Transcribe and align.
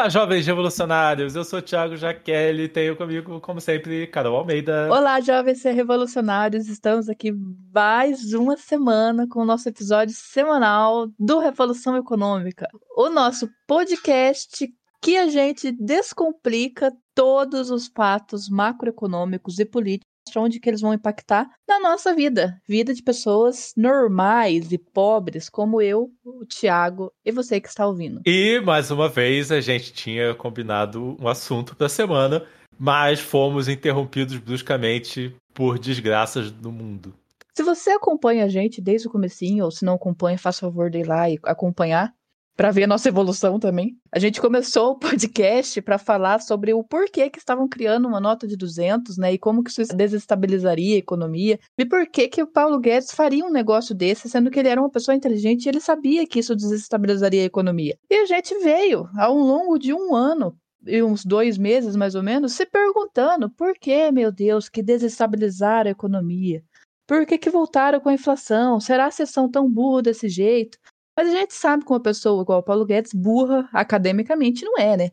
Olá, 0.00 0.08
jovens 0.08 0.46
revolucionários! 0.46 1.36
Eu 1.36 1.44
sou 1.44 1.58
o 1.58 1.62
Thiago 1.62 1.94
Jaqueline 1.94 2.64
e 2.64 2.68
tenho 2.70 2.96
comigo, 2.96 3.38
como 3.38 3.60
sempre, 3.60 4.06
Carol 4.06 4.34
Almeida. 4.34 4.88
Olá, 4.90 5.20
jovens 5.20 5.62
revolucionários! 5.62 6.68
Estamos 6.68 7.06
aqui 7.06 7.34
mais 7.70 8.32
uma 8.32 8.56
semana 8.56 9.28
com 9.28 9.42
o 9.42 9.44
nosso 9.44 9.68
episódio 9.68 10.14
semanal 10.16 11.06
do 11.18 11.38
Revolução 11.38 11.98
Econômica, 11.98 12.66
o 12.96 13.10
nosso 13.10 13.46
podcast 13.66 14.72
que 15.02 15.18
a 15.18 15.28
gente 15.28 15.70
descomplica 15.70 16.90
todos 17.14 17.70
os 17.70 17.86
fatos 17.94 18.48
macroeconômicos 18.48 19.58
e 19.58 19.66
políticos 19.66 20.09
onde 20.36 20.60
que 20.60 20.68
eles 20.68 20.80
vão 20.80 20.94
impactar 20.94 21.48
na 21.68 21.80
nossa 21.80 22.14
vida, 22.14 22.60
vida 22.68 22.94
de 22.94 23.02
pessoas 23.02 23.72
normais 23.76 24.70
e 24.72 24.78
pobres 24.78 25.48
como 25.48 25.80
eu, 25.80 26.10
o 26.24 26.44
Thiago 26.46 27.12
e 27.24 27.32
você 27.32 27.60
que 27.60 27.68
está 27.68 27.86
ouvindo. 27.86 28.20
E 28.26 28.60
mais 28.60 28.90
uma 28.90 29.08
vez 29.08 29.50
a 29.50 29.60
gente 29.60 29.92
tinha 29.92 30.34
combinado 30.34 31.16
um 31.20 31.28
assunto 31.28 31.74
para 31.74 31.88
semana, 31.88 32.44
mas 32.78 33.20
fomos 33.20 33.68
interrompidos 33.68 34.36
bruscamente 34.38 35.34
por 35.52 35.78
desgraças 35.78 36.50
do 36.50 36.70
mundo. 36.70 37.14
Se 37.54 37.62
você 37.62 37.90
acompanha 37.90 38.44
a 38.44 38.48
gente 38.48 38.80
desde 38.80 39.08
o 39.08 39.10
comecinho, 39.10 39.64
ou 39.64 39.70
se 39.70 39.84
não 39.84 39.94
acompanha, 39.94 40.38
faça 40.38 40.60
favor 40.60 40.88
de 40.88 40.98
ir 40.98 41.06
lá 41.06 41.28
e 41.28 41.38
acompanhar 41.44 42.14
para 42.60 42.72
ver 42.72 42.84
a 42.84 42.86
nossa 42.86 43.08
evolução 43.08 43.58
também. 43.58 43.96
A 44.12 44.18
gente 44.18 44.38
começou 44.38 44.90
o 44.90 44.98
podcast 45.00 45.80
para 45.80 45.96
falar 45.96 46.42
sobre 46.42 46.74
o 46.74 46.84
porquê 46.84 47.30
que 47.30 47.38
estavam 47.38 47.66
criando 47.66 48.06
uma 48.06 48.20
nota 48.20 48.46
de 48.46 48.54
200, 48.54 49.16
né, 49.16 49.32
e 49.32 49.38
como 49.38 49.64
que 49.64 49.70
isso 49.70 49.96
desestabilizaria 49.96 50.96
a 50.96 50.98
economia, 50.98 51.58
e 51.78 51.86
por 51.86 52.06
que 52.06 52.28
que 52.28 52.42
o 52.42 52.46
Paulo 52.46 52.78
Guedes 52.78 53.12
faria 53.12 53.46
um 53.46 53.50
negócio 53.50 53.94
desse, 53.94 54.28
sendo 54.28 54.50
que 54.50 54.58
ele 54.60 54.68
era 54.68 54.78
uma 54.78 54.90
pessoa 54.90 55.14
inteligente 55.14 55.64
e 55.64 55.68
ele 55.70 55.80
sabia 55.80 56.26
que 56.26 56.38
isso 56.38 56.54
desestabilizaria 56.54 57.40
a 57.40 57.46
economia. 57.46 57.96
E 58.10 58.14
a 58.14 58.26
gente 58.26 58.54
veio, 58.58 59.08
ao 59.16 59.34
longo 59.34 59.78
de 59.78 59.94
um 59.94 60.14
ano, 60.14 60.54
e 60.86 61.02
uns 61.02 61.24
dois 61.24 61.56
meses 61.56 61.96
mais 61.96 62.14
ou 62.14 62.22
menos, 62.22 62.52
se 62.52 62.66
perguntando 62.66 63.48
por 63.48 63.72
que, 63.72 64.12
meu 64.12 64.30
Deus, 64.30 64.68
que 64.68 64.82
desestabilizar 64.82 65.86
a 65.86 65.90
economia? 65.90 66.62
Por 67.10 67.26
que, 67.26 67.38
que 67.38 67.50
voltaram 67.50 67.98
com 67.98 68.08
a 68.08 68.14
inflação? 68.14 68.78
Será 68.78 69.10
que 69.10 69.26
são 69.26 69.50
tão 69.50 69.68
burros 69.68 70.02
desse 70.04 70.28
jeito? 70.28 70.78
Mas 71.20 71.28
a 71.28 71.32
gente 71.32 71.52
sabe 71.52 71.84
que 71.84 71.92
uma 71.92 72.00
pessoa 72.00 72.40
igual 72.40 72.60
o 72.60 72.62
Paulo 72.62 72.86
Guedes, 72.86 73.12
burra 73.12 73.68
academicamente, 73.74 74.64
não 74.64 74.78
é, 74.78 74.96
né? 74.96 75.10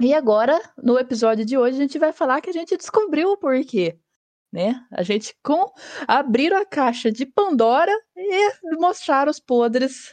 E 0.00 0.12
agora, 0.12 0.60
no 0.76 0.98
episódio 0.98 1.44
de 1.44 1.56
hoje, 1.56 1.76
a 1.76 1.80
gente 1.80 1.96
vai 1.96 2.12
falar 2.12 2.40
que 2.40 2.50
a 2.50 2.52
gente 2.52 2.76
descobriu 2.76 3.30
o 3.30 3.36
porquê. 3.36 4.00
Né? 4.52 4.84
A 4.90 5.04
gente 5.04 5.32
com 5.40 5.72
abriram 6.08 6.56
a 6.56 6.66
caixa 6.66 7.12
de 7.12 7.24
Pandora 7.24 7.92
e 8.16 8.76
mostraram 8.78 9.30
os 9.30 9.38
podres 9.38 10.12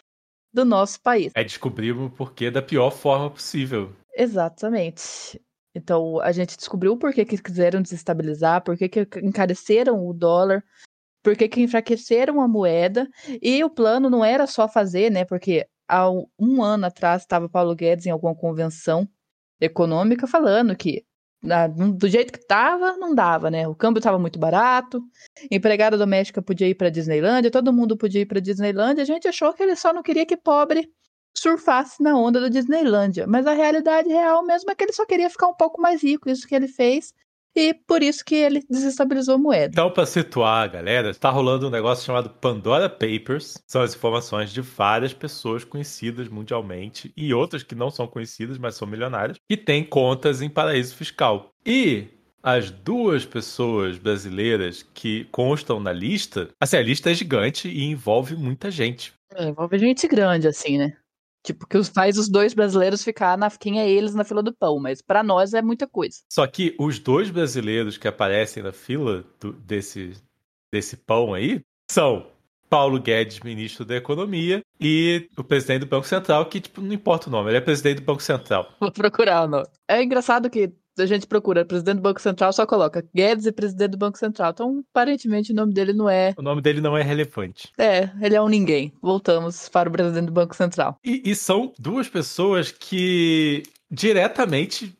do 0.53 0.63
nosso 0.63 1.01
país. 1.01 1.31
É 1.33 1.43
descobrir 1.43 1.91
o 1.93 2.11
porquê 2.11 2.51
da 2.51 2.61
pior 2.61 2.91
forma 2.91 3.31
possível. 3.31 3.91
Exatamente. 4.15 5.41
Então, 5.73 6.19
a 6.19 6.31
gente 6.31 6.55
descobriu 6.55 6.93
o 6.93 6.97
porquê 6.97 7.25
que 7.25 7.41
quiseram 7.41 7.81
desestabilizar, 7.81 8.63
por 8.63 8.77
que 8.77 9.07
encareceram 9.23 10.07
o 10.07 10.13
dólar, 10.13 10.63
porque 11.23 11.47
que 11.47 11.61
enfraqueceram 11.61 12.41
a 12.41 12.47
moeda 12.47 13.07
e 13.41 13.63
o 13.63 13.69
plano 13.69 14.09
não 14.09 14.23
era 14.23 14.47
só 14.47 14.67
fazer, 14.67 15.11
né? 15.11 15.25
Porque 15.25 15.67
há 15.87 16.09
um 16.39 16.63
ano 16.63 16.85
atrás 16.85 17.23
estava 17.23 17.49
Paulo 17.49 17.75
Guedes 17.75 18.05
em 18.05 18.11
alguma 18.11 18.35
convenção 18.35 19.07
econômica 19.59 20.27
falando 20.27 20.75
que 20.75 21.03
do 21.97 22.07
jeito 22.09 22.33
que 22.33 22.39
estava, 22.39 22.97
não 22.97 23.15
dava, 23.15 23.49
né? 23.49 23.67
O 23.67 23.73
câmbio 23.73 23.99
estava 23.99 24.19
muito 24.19 24.37
barato, 24.37 25.01
empregada 25.49 25.97
doméstica 25.97 26.41
podia 26.41 26.67
ir 26.67 26.75
para 26.75 26.89
Disneylândia, 26.89 27.49
todo 27.49 27.71
mundo 27.71 27.97
podia 27.97 28.21
ir 28.21 28.25
para 28.25 28.41
Disneylândia. 28.41 29.03
A 29.03 29.05
gente 29.05 29.27
achou 29.27 29.53
que 29.53 29.63
ele 29.63 29.75
só 29.75 29.93
não 29.93 30.03
queria 30.03 30.25
que 30.25 30.35
pobre 30.35 30.91
surfasse 31.33 32.03
na 32.03 32.17
onda 32.17 32.41
da 32.41 32.49
Disneylândia, 32.49 33.25
mas 33.25 33.47
a 33.47 33.53
realidade 33.53 34.09
real 34.09 34.45
mesmo 34.45 34.69
é 34.69 34.75
que 34.75 34.83
ele 34.83 34.91
só 34.91 35.05
queria 35.05 35.29
ficar 35.29 35.47
um 35.47 35.53
pouco 35.53 35.81
mais 35.81 36.03
rico, 36.03 36.29
isso 36.29 36.47
que 36.47 36.55
ele 36.55 36.67
fez 36.67 37.13
e 37.55 37.73
por 37.73 38.01
isso 38.01 38.23
que 38.23 38.35
ele 38.35 38.63
desestabilizou 38.69 39.35
a 39.35 39.37
moeda. 39.37 39.71
Então, 39.73 39.91
para 39.91 40.05
situar 40.05 40.63
a 40.63 40.67
galera, 40.67 41.09
está 41.09 41.29
rolando 41.29 41.67
um 41.67 41.71
negócio 41.71 42.05
chamado 42.05 42.29
Pandora 42.29 42.89
Papers. 42.89 43.61
São 43.67 43.81
as 43.81 43.95
informações 43.95 44.51
de 44.51 44.61
várias 44.61 45.13
pessoas 45.13 45.63
conhecidas 45.63 46.27
mundialmente 46.27 47.11
e 47.15 47.33
outras 47.33 47.63
que 47.63 47.75
não 47.75 47.89
são 47.89 48.07
conhecidas, 48.07 48.57
mas 48.57 48.75
são 48.75 48.87
milionárias, 48.87 49.37
que 49.47 49.57
têm 49.57 49.83
contas 49.83 50.41
em 50.41 50.49
paraíso 50.49 50.95
fiscal. 50.95 51.51
E 51.65 52.07
as 52.41 52.71
duas 52.71 53.25
pessoas 53.25 53.97
brasileiras 53.97 54.83
que 54.93 55.25
constam 55.25 55.79
na 55.79 55.91
lista, 55.91 56.49
assim, 56.59 56.77
a 56.77 56.81
lista 56.81 57.11
é 57.11 57.13
gigante 57.13 57.67
e 57.67 57.83
envolve 57.83 58.35
muita 58.35 58.71
gente. 58.71 59.13
É, 59.35 59.49
envolve 59.49 59.77
gente 59.77 60.07
grande, 60.07 60.47
assim, 60.47 60.77
né? 60.77 60.93
Tipo, 61.43 61.65
que 61.65 61.81
faz 61.83 62.17
os 62.17 62.29
dois 62.29 62.53
brasileiros 62.53 63.03
ficar 63.03 63.37
na 63.37 63.49
quem 63.49 63.79
é 63.79 63.89
eles 63.89 64.13
na 64.13 64.23
fila 64.23 64.43
do 64.43 64.53
pão, 64.53 64.79
mas 64.79 65.01
para 65.01 65.23
nós 65.23 65.53
é 65.53 65.61
muita 65.61 65.87
coisa. 65.87 66.17
Só 66.31 66.45
que 66.45 66.75
os 66.77 66.99
dois 66.99 67.29
brasileiros 67.29 67.97
que 67.97 68.07
aparecem 68.07 68.61
na 68.61 68.71
fila 68.71 69.23
do, 69.39 69.53
desse, 69.53 70.13
desse 70.71 70.97
pão 70.97 71.33
aí 71.33 71.61
são 71.89 72.27
Paulo 72.69 73.01
Guedes, 73.01 73.39
ministro 73.39 73.83
da 73.83 73.95
Economia, 73.95 74.61
e 74.79 75.27
o 75.35 75.43
presidente 75.43 75.81
do 75.81 75.87
Banco 75.87 76.05
Central, 76.05 76.45
que, 76.45 76.61
tipo, 76.61 76.81
não 76.81 76.93
importa 76.93 77.27
o 77.27 77.31
nome, 77.31 77.49
ele 77.49 77.57
é 77.57 77.61
presidente 77.61 77.97
do 77.97 78.05
Banco 78.05 78.21
Central. 78.21 78.71
Vou 78.79 78.91
procurar 78.91 79.45
o 79.45 79.47
nome. 79.47 79.65
É 79.87 80.03
engraçado 80.03 80.49
que 80.49 80.71
a 80.99 81.05
gente 81.05 81.27
procura 81.27 81.65
presidente 81.65 81.97
do 81.97 82.01
Banco 82.01 82.21
Central, 82.21 82.51
só 82.53 82.65
coloca 82.65 83.05
Guedes 83.13 83.45
e 83.45 83.51
presidente 83.51 83.91
do 83.91 83.97
Banco 83.97 84.17
Central. 84.17 84.51
Então, 84.51 84.83
aparentemente, 84.91 85.51
o 85.51 85.55
nome 85.55 85.73
dele 85.73 85.93
não 85.93 86.09
é. 86.09 86.33
O 86.37 86.41
nome 86.41 86.61
dele 86.61 86.81
não 86.81 86.97
é 86.97 87.01
relevante. 87.01 87.71
É, 87.77 88.09
ele 88.21 88.35
é 88.35 88.41
um 88.41 88.47
ninguém. 88.47 88.93
Voltamos 89.01 89.69
para 89.69 89.89
o 89.89 89.91
presidente 89.91 90.27
do 90.27 90.31
Banco 90.31 90.55
Central. 90.55 90.97
E, 91.03 91.21
e 91.25 91.35
são 91.35 91.73
duas 91.77 92.07
pessoas 92.07 92.71
que 92.71 93.63
diretamente 93.89 94.95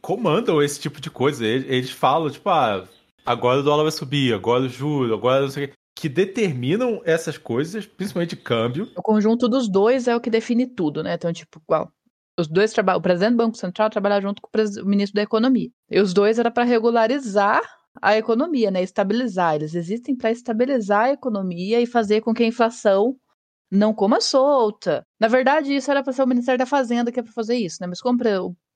comandam 0.00 0.62
esse 0.62 0.80
tipo 0.80 1.00
de 1.00 1.10
coisa. 1.10 1.44
Eles, 1.44 1.66
eles 1.68 1.90
falam, 1.90 2.30
tipo, 2.30 2.48
ah, 2.48 2.86
agora 3.24 3.60
o 3.60 3.62
dólar 3.62 3.84
vai 3.84 3.92
subir, 3.92 4.34
agora 4.34 4.64
o 4.64 4.68
juro, 4.68 5.14
agora 5.14 5.42
não 5.42 5.50
sei 5.50 5.64
o 5.64 5.68
quê 5.68 5.74
que 6.00 6.08
determinam 6.08 7.02
essas 7.04 7.36
coisas, 7.36 7.84
principalmente 7.84 8.34
câmbio. 8.34 8.90
O 8.96 9.02
conjunto 9.02 9.46
dos 9.46 9.68
dois 9.68 10.08
é 10.08 10.16
o 10.16 10.20
que 10.20 10.30
define 10.30 10.66
tudo, 10.66 11.02
né? 11.02 11.12
Então, 11.12 11.30
tipo, 11.30 11.60
igual, 11.62 11.92
os 12.38 12.48
dois 12.48 12.72
trabalham, 12.72 12.98
o 12.98 13.02
presidente 13.02 13.32
do 13.32 13.36
Banco 13.36 13.56
Central 13.56 13.90
trabalha 13.90 14.20
junto 14.20 14.40
com 14.40 14.48
o, 14.48 14.82
o 14.82 14.86
ministro 14.86 15.16
da 15.16 15.22
Economia. 15.22 15.68
E 15.90 16.00
os 16.00 16.14
dois 16.14 16.38
era 16.38 16.50
para 16.50 16.64
regularizar 16.64 17.60
a 18.00 18.16
economia, 18.16 18.70
né? 18.70 18.82
Estabilizar. 18.82 19.56
Eles 19.56 19.74
existem 19.74 20.16
para 20.16 20.30
estabilizar 20.30 21.06
a 21.06 21.12
economia 21.12 21.80
e 21.80 21.86
fazer 21.86 22.20
com 22.20 22.32
que 22.32 22.42
a 22.42 22.46
inflação 22.46 23.16
não 23.70 23.94
coma 23.94 24.20
solta. 24.20 25.06
Na 25.18 25.28
verdade, 25.28 25.74
isso 25.74 25.90
era 25.90 26.02
para 26.02 26.12
ser 26.12 26.22
o 26.22 26.26
Ministério 26.26 26.58
da 26.58 26.66
Fazenda 26.66 27.12
que 27.12 27.20
é 27.20 27.22
para 27.22 27.32
fazer 27.32 27.54
isso, 27.56 27.78
né? 27.80 27.86
Mas 27.86 28.00
como 28.00 28.18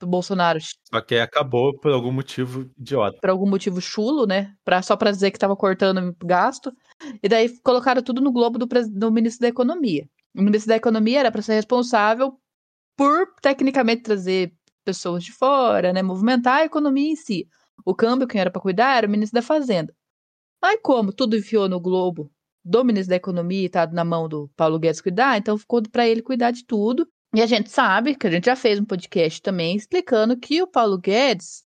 o 0.03 0.06
Bolsonaro. 0.06 0.60
Só 0.60 1.00
que 1.00 1.16
acabou 1.16 1.76
por 1.78 1.93
algum 1.93 2.12
motivo 2.12 2.70
idiota. 2.78 3.19
Por 3.20 3.31
algum 3.31 3.48
motivo 3.48 3.81
chulo, 3.81 4.26
né? 4.26 4.53
Pra, 4.64 4.82
só 4.82 4.97
para 4.97 5.10
dizer 5.10 5.31
que 5.31 5.37
estava 5.37 5.56
cortando 5.56 6.14
gasto. 6.25 6.72
E 7.22 7.28
daí 7.28 7.50
colocaram 7.60 8.03
tudo 8.03 8.20
no 8.20 8.32
globo 8.32 8.59
do, 8.59 8.66
do 8.66 9.10
ministro 9.10 9.43
da 9.43 9.48
Economia. 9.48 10.06
O 10.37 10.43
ministro 10.43 10.69
da 10.69 10.76
Economia 10.76 11.20
era 11.20 11.32
para 11.32 11.43
ser 11.43 11.54
responsável 11.54 12.38
por 12.97 13.34
tecnicamente 13.41 14.03
trazer 14.03 14.55
pessoas 14.84 15.25
de 15.25 15.32
fora, 15.32 15.93
né, 15.93 16.03
movimentar 16.03 16.59
a 16.59 16.65
economia 16.65 17.12
em 17.12 17.16
si. 17.16 17.49
O 17.84 17.94
câmbio, 17.94 18.28
quem 18.28 18.41
era 18.41 18.50
para 18.50 18.62
cuidar, 18.62 18.97
era 18.97 19.06
o 19.06 19.10
ministro 19.10 19.34
da 19.34 19.43
Fazenda. 19.43 19.94
Aí, 20.62 20.78
como 20.78 21.12
tudo 21.12 21.37
enfiou 21.37 21.69
no 21.69 21.81
globo 21.81 22.31
do 22.65 22.84
ministro 22.84 23.10
da 23.10 23.16
Economia 23.16 23.65
e 23.66 23.69
tá 23.69 23.87
na 23.87 24.05
mão 24.05 24.28
do 24.28 24.49
Paulo 24.56 24.78
Guedes 24.78 25.00
cuidar, 25.00 25.37
então 25.37 25.59
ficou 25.59 25.82
para 25.82 26.09
ele 26.09 26.22
cuidar 26.22 26.50
de 26.50 26.65
tudo. 26.65 27.06
E 27.34 27.43
a 27.43 27.47
gente 27.47 27.69
sabe, 27.69 28.15
que 28.15 28.27
a 28.27 28.31
gente 28.31 28.47
já 28.47 28.56
fez 28.56 28.78
um 28.78 28.84
podcast 28.84 29.43
também 29.43 29.76
explicando 29.76 30.38
que 30.38 30.62
o 30.62 30.66
Paulo 30.66 30.97
Guedes 30.99 31.65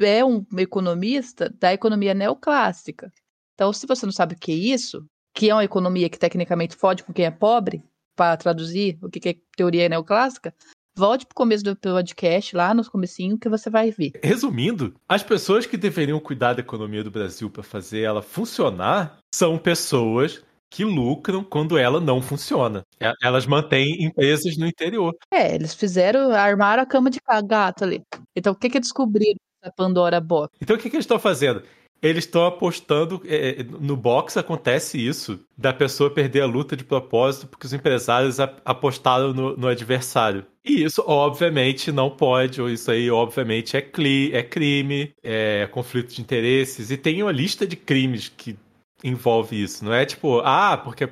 é 0.00 0.24
um 0.24 0.44
economista 0.56 1.50
da 1.60 1.72
economia 1.72 2.14
neoclássica. 2.14 3.12
Então, 3.54 3.72
se 3.72 3.86
você 3.86 4.06
não 4.06 4.12
sabe 4.12 4.34
o 4.34 4.38
que 4.38 4.50
é 4.50 4.54
isso, 4.54 5.04
que 5.34 5.50
é 5.50 5.54
uma 5.54 5.62
economia 5.62 6.08
que 6.08 6.18
tecnicamente 6.18 6.74
fode 6.74 7.04
com 7.04 7.12
quem 7.12 7.26
é 7.26 7.30
pobre, 7.30 7.84
para 8.20 8.36
traduzir 8.36 8.98
o 9.00 9.08
que 9.08 9.30
é 9.30 9.36
teoria 9.56 9.88
neoclássica, 9.88 10.54
volte 10.94 11.24
pro 11.24 11.34
começo 11.34 11.64
do 11.64 11.74
podcast, 11.74 12.54
lá 12.54 12.74
no 12.74 12.84
comecinho, 12.84 13.38
que 13.38 13.48
você 13.48 13.70
vai 13.70 13.90
ver. 13.90 14.12
Resumindo, 14.22 14.94
as 15.08 15.22
pessoas 15.22 15.64
que 15.64 15.78
deveriam 15.78 16.20
cuidar 16.20 16.52
da 16.52 16.60
economia 16.60 17.02
do 17.02 17.10
Brasil 17.10 17.48
para 17.48 17.62
fazer 17.62 18.02
ela 18.02 18.20
funcionar 18.20 19.16
são 19.34 19.56
pessoas 19.56 20.44
que 20.68 20.84
lucram 20.84 21.42
quando 21.42 21.78
ela 21.78 21.98
não 21.98 22.20
funciona. 22.20 22.82
Elas 23.22 23.46
mantêm 23.46 24.04
empresas 24.04 24.58
no 24.58 24.66
interior. 24.66 25.16
É, 25.32 25.54
eles 25.54 25.72
fizeram, 25.72 26.30
armaram 26.30 26.82
a 26.82 26.86
cama 26.86 27.08
de 27.08 27.20
gato 27.46 27.84
ali. 27.84 28.02
Então, 28.36 28.52
o 28.52 28.56
que 28.56 28.68
que 28.68 28.80
descobriram 28.80 29.40
a 29.64 29.72
Pandora 29.72 30.20
Box? 30.20 30.58
Então, 30.60 30.76
o 30.76 30.78
que 30.78 30.90
que 30.90 30.96
eles 30.96 31.04
estão 31.04 31.18
fazendo? 31.18 31.62
Eles 32.02 32.24
estão 32.24 32.46
apostando. 32.46 33.22
É, 33.26 33.60
é, 33.60 33.62
no 33.62 33.96
boxe 33.96 34.38
acontece 34.38 34.98
isso, 34.98 35.40
da 35.56 35.72
pessoa 35.72 36.10
perder 36.10 36.42
a 36.42 36.46
luta 36.46 36.76
de 36.76 36.84
propósito 36.84 37.46
porque 37.46 37.66
os 37.66 37.72
empresários 37.72 38.38
apostaram 38.40 39.32
no, 39.32 39.56
no 39.56 39.68
adversário. 39.68 40.46
E 40.64 40.82
isso, 40.84 41.02
obviamente, 41.06 41.90
não 41.90 42.10
pode, 42.10 42.60
ou 42.60 42.68
isso 42.68 42.90
aí, 42.90 43.10
obviamente, 43.10 43.76
é, 43.76 43.80
cli 43.80 44.30
é 44.32 44.42
crime, 44.42 45.12
é 45.22 45.66
conflito 45.70 46.14
de 46.14 46.20
interesses, 46.20 46.90
e 46.90 46.96
tem 46.96 47.22
uma 47.22 47.32
lista 47.32 47.66
de 47.66 47.76
crimes 47.76 48.28
que 48.28 48.56
envolve 49.02 49.62
isso. 49.62 49.84
Não 49.84 49.92
é 49.92 50.04
tipo, 50.04 50.40
ah, 50.40 50.76
porque 50.76 51.08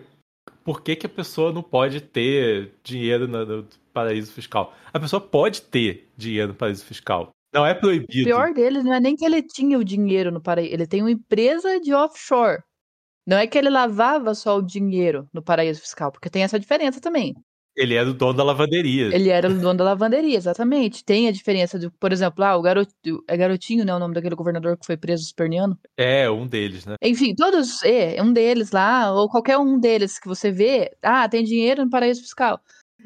por 0.62 0.82
que, 0.82 0.96
que 0.96 1.06
a 1.06 1.08
pessoa 1.08 1.50
não 1.50 1.62
pode 1.62 2.00
ter 2.00 2.72
dinheiro 2.82 3.26
no, 3.26 3.44
no 3.46 3.66
paraíso 3.98 4.32
fiscal. 4.32 4.74
A 4.92 5.00
pessoa 5.00 5.20
pode 5.20 5.62
ter 5.62 6.08
dinheiro 6.16 6.48
no 6.48 6.54
paraíso 6.54 6.84
fiscal. 6.84 7.30
Não 7.52 7.66
é 7.66 7.74
proibido. 7.74 8.22
O 8.22 8.24
pior 8.24 8.52
deles 8.52 8.84
não 8.84 8.94
é 8.94 9.00
nem 9.00 9.16
que 9.16 9.24
ele 9.24 9.42
tinha 9.42 9.78
o 9.78 9.84
dinheiro 9.84 10.30
no 10.30 10.40
paraíso, 10.40 10.72
ele 10.74 10.86
tem 10.86 11.02
uma 11.02 11.10
empresa 11.10 11.80
de 11.80 11.94
offshore. 11.94 12.62
Não 13.26 13.36
é 13.36 13.46
que 13.46 13.58
ele 13.58 13.68
lavava 13.68 14.34
só 14.34 14.56
o 14.56 14.62
dinheiro 14.62 15.28
no 15.32 15.42
paraíso 15.42 15.80
fiscal, 15.80 16.10
porque 16.10 16.30
tem 16.30 16.42
essa 16.42 16.58
diferença 16.58 17.00
também. 17.00 17.34
Ele 17.76 17.94
era 17.94 18.10
o 18.10 18.14
dono 18.14 18.34
da 18.34 18.42
lavanderia. 18.42 19.14
Ele 19.14 19.28
era 19.28 19.48
o 19.48 19.54
dono 19.54 19.78
da 19.78 19.84
lavanderia, 19.84 20.36
exatamente. 20.36 21.04
Tem 21.04 21.28
a 21.28 21.30
diferença 21.30 21.78
de, 21.78 21.88
por 21.90 22.10
exemplo, 22.10 22.42
ah, 22.44 22.56
o 22.56 22.62
garoto, 22.62 22.92
é 23.28 23.36
garotinho, 23.36 23.84
né, 23.84 23.94
o 23.94 24.00
nome 24.00 24.14
daquele 24.14 24.34
governador 24.34 24.76
que 24.76 24.84
foi 24.84 24.96
preso 24.96 25.22
esperniano. 25.22 25.78
É, 25.96 26.28
um 26.28 26.44
deles, 26.44 26.84
né? 26.84 26.96
Enfim, 27.00 27.36
todos, 27.36 27.80
é, 27.84 28.20
um 28.20 28.32
deles 28.32 28.72
lá, 28.72 29.12
ou 29.12 29.28
qualquer 29.28 29.58
um 29.58 29.78
deles 29.78 30.18
que 30.18 30.26
você 30.26 30.50
vê, 30.50 30.90
ah, 31.00 31.28
tem 31.28 31.44
dinheiro 31.44 31.84
no 31.84 31.90
paraíso 31.90 32.20
fiscal. 32.20 32.60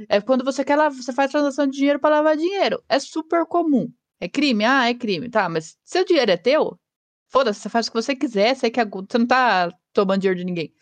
É 0.09 0.23
quando 0.23 0.43
você 0.43 0.65
quer 0.65 0.77
lá, 0.77 0.89
você 0.89 1.13
faz 1.13 1.31
transação 1.31 1.67
de 1.67 1.77
dinheiro 1.77 2.01
para 2.01 2.17
lavar 2.17 2.35
dinheiro. 2.35 2.83
É 2.89 2.99
super 2.99 3.45
comum. 3.45 3.93
É 4.23 4.29
crime? 4.29 4.65
Ah, 4.65 4.89
é 4.89 4.95
crime. 4.95 5.29
Tá, 5.29 5.49
mas 5.49 5.77
seu 5.83 6.05
dinheiro 6.05 6.31
é 6.31 6.37
teu? 6.37 6.79
Foda-se, 7.29 7.59
você 7.59 7.69
faz 7.69 7.89
o 7.89 7.91
que 7.91 8.01
você 8.01 8.15
quiser, 8.15 8.55
você, 8.55 8.71
quer, 8.71 8.89
você 8.89 9.19
não 9.19 9.27
tá 9.27 9.69
tomando 9.93 10.21
dinheiro 10.21 10.39
de 10.39 10.45
ninguém. 10.45 10.73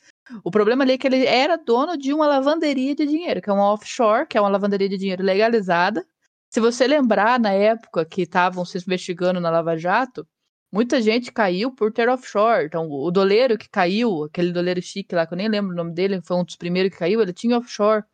O 0.44 0.50
problema 0.50 0.84
ali 0.84 0.92
é 0.92 0.98
que 0.98 1.06
ele 1.06 1.25
era 1.25 1.56
dono 1.56 1.96
de 1.96 2.12
uma 2.12 2.26
lavanderia 2.26 2.94
de 2.94 3.06
dinheiro, 3.06 3.40
que 3.40 3.48
é 3.48 3.52
uma 3.52 3.72
offshore, 3.72 4.26
que 4.26 4.37
é 4.37 4.40
uma 4.42 4.50
lavanderia 4.50 4.90
de 4.90 4.98
dinheiro 4.98 5.22
legalizada. 5.25 6.06
Se 6.50 6.60
você 6.60 6.87
lembrar, 6.87 7.40
na 7.40 7.50
época 7.50 8.04
que 8.04 8.22
estavam 8.22 8.62
se 8.62 8.76
investigando 8.76 9.40
na 9.40 9.48
Lava 9.48 9.75
Jato, 9.75 10.28
muita 10.70 11.00
gente 11.00 11.32
caiu 11.32 11.75
por 11.75 11.90
ter 11.90 12.10
offshore. 12.10 12.66
Então, 12.66 12.90
o 12.90 13.10
doleiro 13.10 13.56
que 13.56 13.70
caiu, 13.70 14.25
aquele 14.25 14.52
doleiro 14.52 14.82
chique 14.82 15.14
lá, 15.14 15.26
que 15.26 15.32
eu 15.32 15.38
nem 15.38 15.48
lembro 15.48 15.72
o 15.72 15.76
nome 15.76 15.94
dele, 15.94 16.20
foi 16.22 16.37
um 16.37 16.44
dos 16.44 16.56
primeiros 16.56 16.92
que 16.92 16.98
caiu, 16.98 17.22
ele 17.22 17.32
tinha 17.32 17.56
offshore. 17.56 18.04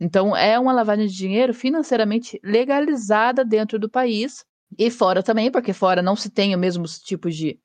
Então, 0.00 0.36
é 0.36 0.58
uma 0.58 0.72
lavagem 0.72 1.06
de 1.06 1.14
dinheiro 1.14 1.54
financeiramente 1.54 2.40
legalizada 2.42 3.44
dentro 3.44 3.78
do 3.78 3.88
país 3.88 4.44
e 4.78 4.90
fora 4.90 5.22
também, 5.22 5.50
porque 5.50 5.72
fora 5.72 6.02
não 6.02 6.16
se 6.16 6.30
tem 6.30 6.54
o 6.54 6.58
mesmo 6.58 6.84
tipo 6.84 7.30
de, 7.30 7.60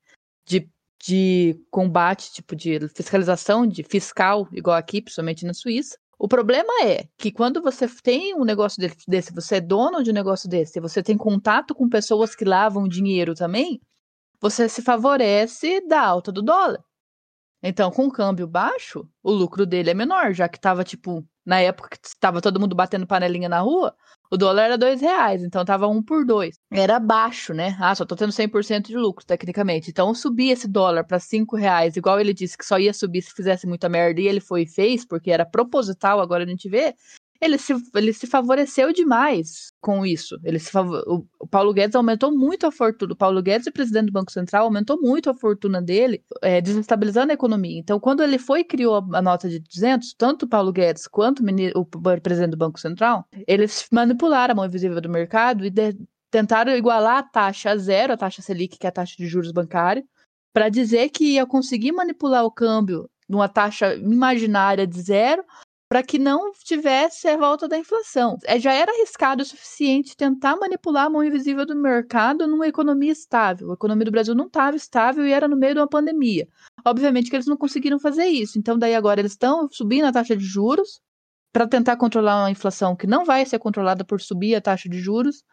de, 0.46 0.68
de 1.02 1.60
combate, 1.70 2.32
tipo 2.32 2.54
de 2.54 2.88
fiscalização 2.88 3.66
de 3.66 3.82
fiscal, 3.82 4.48
igual 4.52 4.76
aqui, 4.76 5.02
principalmente 5.02 5.44
na 5.44 5.54
Suíça. 5.54 5.96
O 6.18 6.28
problema 6.28 6.72
é 6.84 7.08
que 7.18 7.32
quando 7.32 7.60
você 7.60 7.88
tem 7.88 8.34
um 8.34 8.44
negócio 8.44 8.80
desse, 9.08 9.32
você 9.32 9.56
é 9.56 9.60
dono 9.60 10.04
de 10.04 10.10
um 10.10 10.14
negócio 10.14 10.48
desse, 10.48 10.78
você 10.78 11.02
tem 11.02 11.16
contato 11.16 11.74
com 11.74 11.88
pessoas 11.88 12.34
que 12.36 12.44
lavam 12.44 12.86
dinheiro 12.86 13.34
também, 13.34 13.80
você 14.40 14.68
se 14.68 14.82
favorece 14.82 15.80
da 15.88 16.00
alta 16.00 16.30
do 16.30 16.40
dólar. 16.40 16.82
Então, 17.62 17.90
com 17.90 18.06
o 18.06 18.12
câmbio 18.12 18.46
baixo, 18.46 19.08
o 19.22 19.32
lucro 19.32 19.66
dele 19.66 19.90
é 19.90 19.94
menor, 19.94 20.32
já 20.32 20.48
que 20.48 20.58
estava 20.58 20.84
tipo 20.84 21.26
na 21.44 21.60
época 21.60 21.90
que 21.90 22.06
estava 22.06 22.40
todo 22.40 22.60
mundo 22.60 22.74
batendo 22.74 23.06
panelinha 23.06 23.48
na 23.48 23.60
rua, 23.60 23.94
o 24.32 24.36
dólar 24.38 24.62
era 24.62 24.78
dois 24.78 24.98
reais, 25.02 25.42
então 25.42 25.62
tava 25.62 25.86
um 25.86 26.02
por 26.02 26.24
dois. 26.24 26.56
Era 26.72 26.98
baixo, 26.98 27.52
né? 27.52 27.76
Ah, 27.78 27.94
só 27.94 28.06
tô 28.06 28.16
tendo 28.16 28.32
100% 28.32 28.86
de 28.86 28.96
lucro, 28.96 29.26
tecnicamente. 29.26 29.90
Então, 29.90 30.14
subir 30.14 30.48
esse 30.52 30.66
dólar 30.66 31.04
para 31.04 31.20
cinco 31.20 31.54
reais, 31.54 31.96
igual 31.98 32.18
ele 32.18 32.32
disse 32.32 32.56
que 32.56 32.64
só 32.64 32.78
ia 32.78 32.94
subir 32.94 33.20
se 33.20 33.34
fizesse 33.34 33.66
muita 33.66 33.90
merda, 33.90 34.22
e 34.22 34.26
ele 34.26 34.40
foi 34.40 34.62
e 34.62 34.66
fez, 34.66 35.04
porque 35.04 35.30
era 35.30 35.44
proposital, 35.44 36.18
agora 36.18 36.44
a 36.44 36.46
gente 36.46 36.66
vê, 36.66 36.94
ele 37.42 37.58
se, 37.58 37.74
ele 37.94 38.12
se 38.12 38.24
favoreceu 38.24 38.92
demais 38.92 39.72
com 39.80 40.06
isso. 40.06 40.38
Ele 40.44 40.60
se 40.60 40.70
o, 40.78 41.26
o, 41.40 41.46
Paulo 41.48 41.74
Guedes 41.74 41.96
aumentou 41.96 42.30
muito 42.30 42.68
a 42.68 42.70
fortuna. 42.70 43.14
O 43.14 43.16
Paulo 43.16 43.42
Guedes, 43.42 43.66
o 43.66 43.72
presidente 43.72 44.06
do 44.06 44.12
Banco 44.12 44.30
Central, 44.30 44.64
aumentou 44.64 44.96
muito 45.00 45.28
a 45.28 45.34
fortuna 45.34 45.82
dele, 45.82 46.24
é, 46.40 46.60
desestabilizando 46.60 47.32
a 47.32 47.34
economia. 47.34 47.80
Então, 47.80 47.98
quando 47.98 48.22
ele 48.22 48.38
foi 48.38 48.60
e 48.60 48.64
criou 48.64 48.94
a, 48.94 49.18
a 49.18 49.20
nota 49.20 49.48
de 49.48 49.58
200, 49.58 50.14
tanto 50.14 50.44
o 50.44 50.48
Paulo 50.48 50.72
Guedes 50.72 51.08
quanto 51.08 51.42
o, 51.42 51.80
o, 51.80 52.20
presidente 52.20 52.52
do 52.52 52.56
Banco 52.56 52.78
Central, 52.78 53.26
eles 53.44 53.88
manipularam 53.90 54.52
a 54.52 54.54
mão 54.54 54.66
invisível 54.66 55.00
do 55.00 55.08
mercado 55.08 55.66
e 55.66 55.70
de, 55.70 55.98
tentaram 56.30 56.76
igualar 56.76 57.18
a 57.18 57.22
taxa 57.24 57.72
a 57.72 57.76
zero, 57.76 58.12
a 58.12 58.16
taxa 58.16 58.40
Selic, 58.40 58.78
que 58.78 58.86
é 58.86 58.88
a 58.88 58.92
taxa 58.92 59.16
de 59.18 59.26
juros 59.26 59.50
bancário, 59.50 60.04
para 60.52 60.68
dizer 60.68 61.08
que 61.08 61.34
ia 61.34 61.44
conseguir 61.44 61.90
manipular 61.90 62.44
o 62.44 62.52
câmbio 62.52 63.10
numa 63.28 63.48
taxa 63.48 63.96
imaginária 63.96 64.86
de 64.86 65.00
zero 65.00 65.44
para 65.92 66.02
que 66.02 66.18
não 66.18 66.52
tivesse 66.64 67.28
a 67.28 67.36
volta 67.36 67.68
da 67.68 67.76
inflação. 67.76 68.38
É, 68.46 68.58
já 68.58 68.72
era 68.72 68.90
arriscado 68.90 69.42
o 69.42 69.44
suficiente 69.44 70.16
tentar 70.16 70.56
manipular 70.56 71.04
a 71.04 71.10
mão 71.10 71.22
invisível 71.22 71.66
do 71.66 71.76
mercado 71.76 72.46
numa 72.46 72.66
economia 72.66 73.12
estável. 73.12 73.70
A 73.70 73.74
economia 73.74 74.06
do 74.06 74.10
Brasil 74.10 74.34
não 74.34 74.46
estava 74.46 74.74
estável 74.74 75.26
e 75.26 75.30
era 75.30 75.46
no 75.46 75.54
meio 75.54 75.74
de 75.74 75.80
uma 75.80 75.86
pandemia. 75.86 76.48
Obviamente 76.82 77.28
que 77.28 77.36
eles 77.36 77.46
não 77.46 77.58
conseguiram 77.58 77.98
fazer 77.98 78.24
isso. 78.24 78.58
Então, 78.58 78.78
daí 78.78 78.94
agora 78.94 79.20
eles 79.20 79.32
estão 79.32 79.68
subindo 79.70 80.06
a 80.06 80.12
taxa 80.12 80.34
de 80.34 80.42
juros 80.42 80.98
para 81.52 81.68
tentar 81.68 81.98
controlar 81.98 82.40
uma 82.40 82.50
inflação 82.50 82.96
que 82.96 83.06
não 83.06 83.26
vai 83.26 83.44
ser 83.44 83.58
controlada 83.58 84.02
por 84.02 84.18
subir 84.18 84.54
a 84.54 84.62
taxa 84.62 84.88
de 84.88 84.98
juros. 84.98 85.44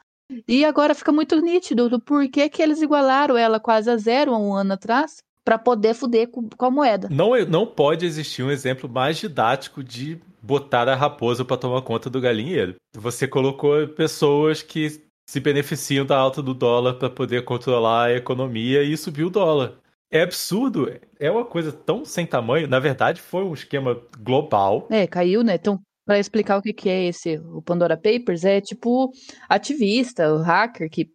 E 0.48 0.64
agora 0.64 0.96
fica 0.96 1.12
muito 1.12 1.36
nítido 1.42 1.90
do 1.90 2.00
porquê 2.00 2.48
que 2.48 2.62
eles 2.62 2.82
igualaram 2.82 3.36
ela 3.36 3.60
quase 3.60 3.92
a 3.92 3.98
zero 3.98 4.34
há 4.34 4.40
um 4.40 4.54
ano 4.54 4.72
atrás 4.72 5.22
para 5.50 5.58
poder 5.58 5.96
fuder 5.96 6.28
com, 6.28 6.48
com, 6.48 6.66
a 6.66 6.70
moeda. 6.70 7.08
Não, 7.10 7.32
não 7.48 7.66
pode 7.66 8.06
existir 8.06 8.44
um 8.44 8.52
exemplo 8.52 8.88
mais 8.88 9.18
didático 9.18 9.84
de 9.84 10.22
botar 10.44 10.88
a 10.88 10.94
raposa 10.94 11.44
para 11.44 11.58
tomar 11.58 11.82
conta 11.82 12.08
do 12.08 12.22
galinheiro. 12.22 12.76
Você 12.96 13.28
colocou 13.28 13.88
pessoas 13.88 14.62
que 14.62 15.02
se 15.28 15.40
beneficiam 15.40 16.06
da 16.06 16.16
alta 16.16 16.40
do 16.44 16.54
dólar 16.54 17.00
para 17.00 17.10
poder 17.10 17.46
controlar 17.46 18.06
a 18.06 18.16
economia 18.16 18.84
e 18.84 18.96
subir 18.96 19.24
o 19.24 19.30
dólar. 19.32 19.74
É 20.12 20.22
absurdo, 20.22 20.88
é 21.20 21.32
uma 21.32 21.46
coisa 21.46 21.72
tão 21.72 22.06
sem 22.06 22.28
tamanho. 22.28 22.68
Na 22.68 22.80
verdade, 22.80 23.20
foi 23.20 23.44
um 23.44 23.54
esquema 23.56 24.00
global. 24.20 24.88
É, 24.92 25.08
caiu, 25.08 25.44
né? 25.44 25.56
Então, 25.56 25.80
para 26.06 26.20
explicar 26.20 26.60
o 26.60 26.62
que 26.62 26.88
é 26.88 27.06
esse, 27.06 27.40
o 27.40 27.60
Pandora 27.60 27.98
Papers, 27.98 28.44
é 28.44 28.62
tipo 28.62 29.12
ativista, 29.50 30.32
o 30.32 30.44
hacker 30.44 30.92
que 30.92 31.10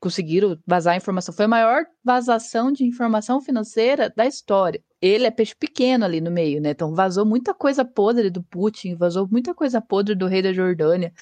conseguiram 0.00 0.58
vazar 0.66 0.96
informação. 0.96 1.34
Foi 1.34 1.44
a 1.44 1.48
maior 1.48 1.84
vazação 2.04 2.72
de 2.72 2.84
informação 2.84 3.40
financeira 3.40 4.12
da 4.16 4.26
história 4.26 4.82
ele 5.00 5.26
é 5.26 5.30
peixe 5.30 5.54
pequeno 5.54 6.04
ali 6.04 6.20
no 6.20 6.30
meio, 6.30 6.60
né? 6.60 6.70
Então 6.70 6.94
vazou 6.94 7.24
muita 7.24 7.54
coisa 7.54 7.84
podre 7.84 8.30
do 8.30 8.42
Putin, 8.42 8.96
vazou 8.96 9.28
muita 9.30 9.54
coisa 9.54 9.80
podre 9.80 10.14
do 10.14 10.26
rei 10.26 10.42
da 10.42 10.52
Jordânia, 10.52 11.12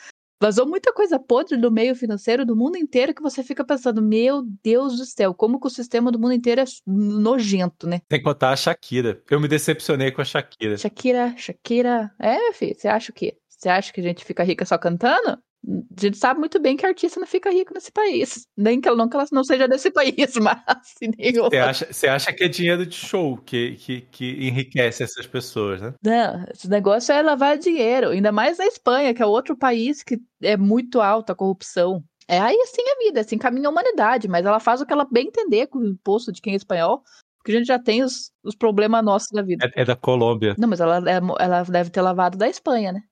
vazou 0.41 0.67
muita 0.67 0.93
coisa 0.93 1.19
podre 1.19 1.57
do 1.57 1.71
meio 1.71 1.95
financeiro 1.95 2.45
do 2.45 2.57
mundo 2.57 2.77
inteiro 2.77 3.15
que 3.15 3.23
você 3.23 3.43
fica 3.43 3.65
pensando, 3.65 4.03
meu 4.03 4.43
Deus 4.63 4.97
do 4.97 5.05
céu, 5.05 5.35
como 5.35 5.61
que 5.61 5.67
o 5.67 5.71
sistema 5.71 6.11
do 6.11 6.19
mundo 6.19 6.33
inteiro 6.33 6.61
é 6.61 6.65
nojento, 6.87 7.87
né? 7.87 8.01
Tem 8.09 8.19
que 8.19 8.25
contar 8.25 8.51
a 8.51 8.57
Shakira. 8.57 9.23
Eu 9.31 9.41
me 9.41 9.49
decepcionei 9.49 10.11
com 10.11 10.23
a 10.23 10.25
Shakira. 10.25 10.77
Shakira, 10.77 11.35
Shakira. 11.37 12.11
É, 12.19 12.53
filho, 12.53 12.75
você 12.75 12.89
acha 12.89 13.11
o 13.11 13.15
quê? 13.15 13.37
Você 13.49 13.69
acha 13.69 13.93
que 13.93 14.01
a 14.01 14.05
gente 14.05 14.25
fica 14.25 14.43
rica 14.43 14.65
só 14.65 14.77
cantando? 14.77 15.39
A 15.65 16.01
gente 16.01 16.17
sabe 16.17 16.39
muito 16.39 16.61
bem 16.61 16.77
que 16.77 16.87
a 16.87 16.89
artista 16.89 17.19
não 17.19 17.27
fica 17.27 17.51
rico 17.51 17.75
nesse 17.75 17.91
país. 17.91 18.47
Nem 18.57 18.81
que 18.81 18.87
ela 18.87 18.97
não, 18.97 19.09
que 19.09 19.17
ela 19.17 19.27
não 19.33 19.43
seja 19.43 19.67
desse 19.67 19.91
país, 19.93 20.35
mas 20.37 20.61
Você 21.01 21.57
acha, 21.57 21.93
você 21.93 22.09
acha 22.09 22.33
que 22.33 22.45
é 22.45 22.49
dinheiro 22.49 22.87
de 22.87 22.95
show 22.95 23.37
que, 23.39 23.75
que, 23.77 24.01
que 24.03 24.47
enriquece 24.47 25.03
essas 25.03 25.27
pessoas, 25.27 25.81
né? 25.81 25.95
Não, 26.03 26.45
esse 26.53 26.69
negócio 26.69 27.13
é 27.13 27.23
lavar 27.23 27.59
dinheiro. 27.59 28.11
Ainda 28.11 28.31
mais 28.31 28.59
na 28.59 28.67
Espanha, 28.67 29.13
que 29.13 29.23
é 29.23 29.27
outro 29.27 29.57
país 29.57 30.03
que 30.03 30.19
é 30.41 30.57
muito 30.57 31.01
alta 31.01 31.33
a 31.33 31.37
corrupção. 31.37 32.03
É 32.29 32.41
aí 32.41 32.57
assim 32.61 32.83
a 32.83 33.05
vida, 33.05 33.21
assim 33.21 33.39
caminha 33.39 33.69
a 33.69 33.71
humanidade, 33.71 34.29
mas 34.29 34.45
ela 34.45 34.59
faz 34.59 34.81
o 34.81 34.87
que 34.87 34.93
ela 34.93 35.07
bem 35.11 35.29
entender 35.29 35.69
com 35.69 35.79
o 35.79 35.87
imposto 35.87 36.33
de 36.33 36.41
quem 36.41 36.55
é 36.55 36.57
espanhol, 36.57 37.03
porque 37.39 37.53
a 37.53 37.59
gente 37.59 37.69
já 37.69 37.79
tem 37.79 38.03
os, 38.03 38.33
os 38.43 38.57
problemas 38.57 39.05
nossos 39.05 39.29
da 39.31 39.43
vida. 39.43 39.71
É, 39.77 39.83
é 39.83 39.85
da 39.85 39.95
Colômbia. 39.95 40.57
Não, 40.59 40.69
mas 40.69 40.81
ela, 40.81 40.99
é, 41.09 41.21
ela 41.39 41.63
deve 41.63 41.91
ter 41.91 42.01
lavado 42.01 42.37
da 42.37 42.49
Espanha, 42.49 42.93
né? 42.93 43.03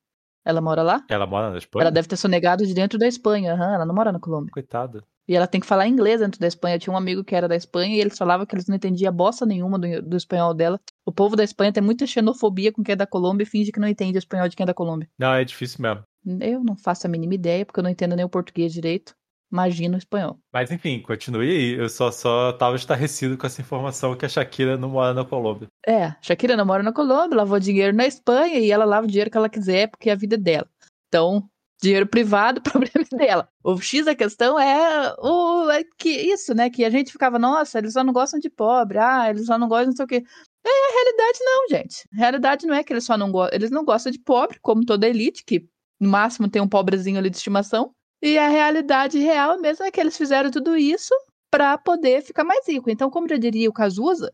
Ela 0.45 0.61
mora 0.61 0.83
lá? 0.83 1.03
Ela 1.09 1.25
mora 1.25 1.49
na 1.49 1.57
Espanha? 1.57 1.83
Ela 1.83 1.91
deve 1.91 2.07
ter 2.07 2.15
sonegado 2.15 2.65
de 2.65 2.73
dentro 2.73 2.99
da 2.99 3.07
Espanha. 3.07 3.55
Uhum, 3.55 3.63
ela 3.63 3.85
não 3.85 3.95
mora 3.95 4.11
na 4.11 4.19
Colômbia. 4.19 4.51
Coitada. 4.51 5.03
E 5.27 5.35
ela 5.35 5.47
tem 5.47 5.59
que 5.59 5.65
falar 5.65 5.87
inglês 5.87 6.19
dentro 6.19 6.39
da 6.39 6.45
Espanha. 6.45 6.75
Eu 6.75 6.79
tinha 6.79 6.93
um 6.93 6.97
amigo 6.97 7.23
que 7.23 7.35
era 7.35 7.47
da 7.47 7.55
Espanha 7.55 7.95
e 7.95 7.99
eles 7.99 8.15
falavam 8.15 8.45
que 8.45 8.53
eles 8.53 8.67
não 8.67 8.75
entendiam 8.75 9.11
bosta 9.11 9.43
nenhuma 9.43 9.79
do, 9.79 10.01
do, 10.03 10.15
espanhol 10.15 10.53
dela. 10.53 10.79
O 11.03 11.11
povo 11.11 11.35
da 11.35 11.43
Espanha 11.43 11.73
tem 11.73 11.81
muita 11.81 12.05
xenofobia 12.05 12.71
com 12.71 12.83
quem 12.83 12.93
é 12.93 12.95
da 12.95 13.07
Colômbia 13.07 13.43
e 13.43 13.47
finge 13.47 13.71
que 13.71 13.79
não 13.79 13.87
entende 13.87 14.17
o 14.17 14.19
espanhol 14.19 14.47
de 14.47 14.55
quem 14.55 14.63
é 14.63 14.67
da 14.67 14.73
Colômbia. 14.73 15.09
Não, 15.17 15.33
é 15.33 15.43
difícil 15.43 15.81
mesmo. 15.81 16.03
Eu 16.39 16.63
não 16.63 16.75
faço 16.75 17.07
a 17.07 17.09
mínima 17.09 17.33
ideia, 17.33 17.65
porque 17.65 17.79
eu 17.79 17.83
não 17.83 17.89
entendo 17.89 18.15
nem 18.15 18.25
o 18.25 18.29
português 18.29 18.71
direito 18.71 19.15
imagina 19.51 19.95
o 19.95 19.97
espanhol. 19.97 20.39
Mas 20.51 20.69
enfim, 20.71 21.01
continue 21.01 21.49
aí. 21.49 21.79
Eu 21.79 21.87
só, 21.87 22.11
só 22.11 22.51
tava 22.53 22.75
estarrecido 22.75 23.37
com 23.37 23.47
essa 23.47 23.61
informação 23.61 24.15
que 24.15 24.25
a 24.25 24.29
Shakira 24.29 24.77
não 24.77 24.89
mora 24.89 25.13
na 25.13 25.23
Colômbia. 25.23 25.67
É, 25.87 26.15
Shakira 26.21 26.57
não 26.57 26.65
mora 26.65 26.81
na 26.81 26.91
Colômbia, 26.91 27.37
lavou 27.37 27.59
dinheiro 27.59 27.95
na 27.95 28.07
Espanha 28.07 28.57
e 28.57 28.71
ela 28.71 28.85
lava 28.85 29.05
o 29.05 29.09
dinheiro 29.09 29.29
que 29.29 29.37
ela 29.37 29.49
quiser, 29.49 29.87
porque 29.87 30.09
é 30.09 30.13
a 30.13 30.15
vida 30.15 30.35
dela. 30.35 30.67
Então, 31.07 31.47
dinheiro 31.81 32.07
privado, 32.07 32.61
problema 32.63 33.05
dela. 33.11 33.47
O 33.63 33.79
X 33.79 34.05
da 34.05 34.15
questão 34.15 34.59
é 34.59 35.13
o 35.19 35.69
é 35.69 35.83
que 35.97 36.09
isso, 36.09 36.53
né? 36.55 36.69
Que 36.69 36.83
a 36.83 36.89
gente 36.89 37.11
ficava, 37.11 37.37
nossa, 37.37 37.77
eles 37.77 37.93
só 37.93 38.03
não 38.03 38.13
gostam 38.13 38.39
de 38.39 38.49
pobre, 38.49 38.97
ah, 38.97 39.29
eles 39.29 39.45
só 39.45 39.57
não 39.57 39.67
gostam 39.67 39.87
não 39.87 39.95
sei 39.95 40.05
o 40.05 40.07
quê. 40.07 40.23
É, 40.65 40.69
a 40.69 40.93
realidade 40.93 41.39
não, 41.41 41.69
gente. 41.69 42.09
A 42.13 42.17
realidade 42.17 42.65
não 42.65 42.73
é 42.75 42.83
que 42.83 42.91
eles 42.91 43.05
só 43.05 43.17
não 43.17 43.31
gostam, 43.31 43.55
eles 43.55 43.69
não 43.69 43.85
gostam 43.85 44.11
de 44.11 44.19
pobre, 44.19 44.59
como 44.61 44.83
toda 44.83 45.07
elite, 45.07 45.43
que 45.45 45.67
no 45.99 46.09
máximo 46.09 46.49
tem 46.49 46.61
um 46.61 46.67
pobrezinho 46.67 47.19
ali 47.19 47.29
de 47.29 47.37
estimação. 47.37 47.93
E 48.21 48.37
a 48.39 48.49
realidade 48.49 49.19
real 49.19 49.59
mesmo 49.59 49.85
é 49.85 49.91
que 49.91 49.99
eles 49.99 50.17
fizeram 50.17 50.49
tudo 50.49 50.75
isso 50.75 51.13
para 51.51 51.77
poder 51.77 52.23
ficar 52.23 52.43
mais 52.43 52.67
rico. 52.67 52.89
Então, 52.89 53.09
como 53.09 53.29
já 53.29 53.37
diria 53.37 53.69
o 53.69 53.73
Cazuza, 53.73 54.33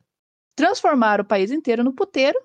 transformaram 0.55 1.23
o 1.23 1.27
país 1.27 1.51
inteiro 1.51 1.83
no 1.83 1.93
puteiro 1.93 2.39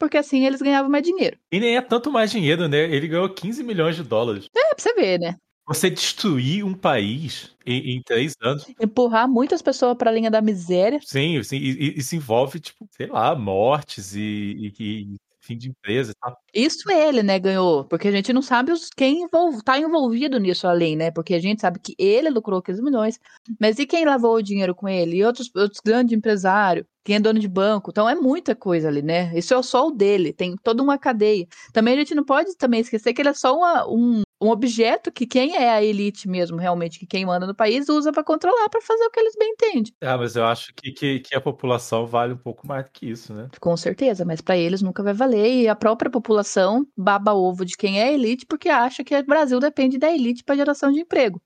porque 0.00 0.16
assim 0.16 0.46
eles 0.46 0.62
ganhavam 0.62 0.90
mais 0.90 1.04
dinheiro. 1.04 1.36
E 1.52 1.60
nem 1.60 1.76
é 1.76 1.82
tanto 1.82 2.10
mais 2.10 2.30
dinheiro, 2.30 2.66
né? 2.66 2.78
Ele 2.78 3.06
ganhou 3.06 3.28
15 3.28 3.62
milhões 3.62 3.94
de 3.94 4.02
dólares. 4.02 4.48
É, 4.56 4.74
pra 4.74 4.82
você 4.82 4.94
ver, 4.94 5.20
né? 5.20 5.36
Você 5.68 5.90
destruir 5.90 6.64
um 6.64 6.72
país 6.72 7.54
em, 7.66 7.96
em 7.96 8.02
três 8.02 8.34
anos. 8.40 8.66
Empurrar 8.80 9.28
muitas 9.28 9.60
pessoas 9.60 9.96
pra 9.96 10.10
linha 10.10 10.30
da 10.30 10.40
miséria. 10.40 10.98
Sim, 11.04 11.40
sim 11.42 11.58
e, 11.58 11.98
isso 11.98 12.16
envolve, 12.16 12.58
tipo, 12.58 12.88
sei 12.90 13.06
lá, 13.08 13.36
mortes 13.36 14.16
e, 14.16 14.20
e, 14.20 14.72
e 14.80 15.16
fim 15.50 15.58
de 15.58 15.68
empresa 15.68 16.12
tal. 16.20 16.36
Isso 16.54 16.90
ele, 16.90 17.22
né, 17.22 17.38
ganhou. 17.38 17.84
Porque 17.84 18.08
a 18.08 18.12
gente 18.12 18.32
não 18.32 18.42
sabe 18.42 18.72
os, 18.72 18.88
quem 18.88 19.22
envol, 19.22 19.60
tá 19.62 19.78
envolvido 19.78 20.38
nisso 20.38 20.66
além, 20.66 20.96
né? 20.96 21.10
Porque 21.10 21.34
a 21.34 21.40
gente 21.40 21.60
sabe 21.60 21.80
que 21.80 21.94
ele 21.98 22.30
lucrou 22.30 22.62
15 22.62 22.82
milhões. 22.82 23.18
Mas 23.60 23.78
e 23.78 23.86
quem 23.86 24.04
lavou 24.04 24.36
o 24.36 24.42
dinheiro 24.42 24.74
com 24.74 24.88
ele? 24.88 25.16
E 25.16 25.24
outros, 25.24 25.50
outros 25.54 25.80
grandes 25.84 26.16
empresários? 26.16 26.86
Quem 27.04 27.16
é 27.16 27.20
dono 27.20 27.40
de 27.40 27.48
banco? 27.48 27.90
Então 27.90 28.08
é 28.08 28.14
muita 28.14 28.54
coisa 28.54 28.88
ali, 28.88 29.02
né? 29.02 29.36
Isso 29.36 29.54
é 29.54 29.62
só 29.62 29.88
o 29.88 29.90
dele. 29.90 30.32
Tem 30.32 30.54
toda 30.62 30.82
uma 30.82 30.98
cadeia. 30.98 31.46
Também 31.72 31.94
a 31.94 31.98
gente 31.98 32.14
não 32.14 32.24
pode 32.24 32.56
também 32.56 32.80
esquecer 32.80 33.12
que 33.12 33.22
ele 33.22 33.30
é 33.30 33.34
só 33.34 33.56
uma, 33.56 33.88
um, 33.88 34.22
um 34.40 34.48
objeto 34.48 35.12
que 35.12 35.26
quem 35.26 35.56
é 35.56 35.70
a 35.70 35.82
elite 35.82 36.28
mesmo, 36.28 36.56
realmente, 36.56 36.98
que 36.98 37.06
quem 37.06 37.26
manda 37.26 37.46
no 37.46 37.54
país, 37.54 37.88
usa 37.88 38.10
para 38.10 38.24
controlar, 38.24 38.68
para 38.70 38.80
fazer 38.80 39.04
o 39.04 39.10
que 39.10 39.20
eles 39.20 39.34
bem 39.38 39.50
entendem. 39.50 39.92
Ah, 40.00 40.16
mas 40.16 40.34
eu 40.34 40.44
acho 40.44 40.72
que, 40.74 40.90
que, 40.92 41.20
que, 41.20 41.34
a 41.34 41.40
população 41.40 42.06
vale 42.06 42.32
um 42.32 42.38
pouco 42.38 42.66
mais 42.66 42.86
que 42.92 43.10
isso, 43.10 43.34
né? 43.34 43.48
Com 43.60 43.76
certeza, 43.76 44.24
mas 44.24 44.40
para 44.40 44.56
eles 44.56 44.80
nunca 44.80 45.02
vai 45.02 45.12
valer. 45.12 45.62
E 45.62 45.68
a 45.68 45.76
própria 45.76 46.10
população 46.10 46.86
baba 46.96 47.34
ovo 47.34 47.64
de 47.64 47.76
quem 47.76 48.00
é 48.00 48.04
a 48.04 48.12
elite 48.12 48.46
porque 48.46 48.68
acha 48.68 49.04
que 49.04 49.14
o 49.14 49.26
Brasil 49.26 49.60
depende 49.60 49.98
da 49.98 50.10
elite 50.10 50.42
para 50.42 50.56
geração 50.56 50.90
de 50.90 51.00
emprego. 51.00 51.40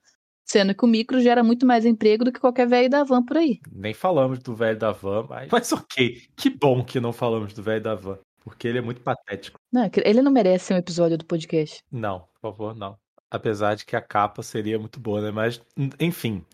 Sendo 0.44 0.74
que 0.74 0.84
o 0.84 0.88
micro 0.88 1.20
gera 1.20 1.42
muito 1.42 1.64
mais 1.64 1.86
emprego 1.86 2.24
do 2.24 2.30
que 2.30 2.38
qualquer 2.38 2.68
velho 2.68 2.90
da 2.90 3.02
van 3.02 3.24
por 3.24 3.38
aí. 3.38 3.60
Nem 3.72 3.94
falamos 3.94 4.38
do 4.40 4.54
velho 4.54 4.78
da 4.78 4.92
van, 4.92 5.26
mas... 5.28 5.48
mas 5.50 5.72
ok. 5.72 6.20
Que 6.36 6.50
bom 6.50 6.84
que 6.84 7.00
não 7.00 7.12
falamos 7.12 7.54
do 7.54 7.62
velho 7.62 7.82
da 7.82 7.94
van. 7.94 8.18
Porque 8.44 8.68
ele 8.68 8.78
é 8.78 8.82
muito 8.82 9.00
patético. 9.00 9.58
Não, 9.72 9.90
ele 10.04 10.20
não 10.20 10.30
merece 10.30 10.72
um 10.72 10.76
episódio 10.76 11.16
do 11.16 11.24
podcast. 11.24 11.82
Não, 11.90 12.20
por 12.20 12.52
favor, 12.52 12.74
não. 12.74 12.98
Apesar 13.30 13.74
de 13.74 13.86
que 13.86 13.96
a 13.96 14.02
capa 14.02 14.42
seria 14.42 14.78
muito 14.78 15.00
boa, 15.00 15.22
né? 15.22 15.30
Mas, 15.30 15.60
enfim. 15.98 16.44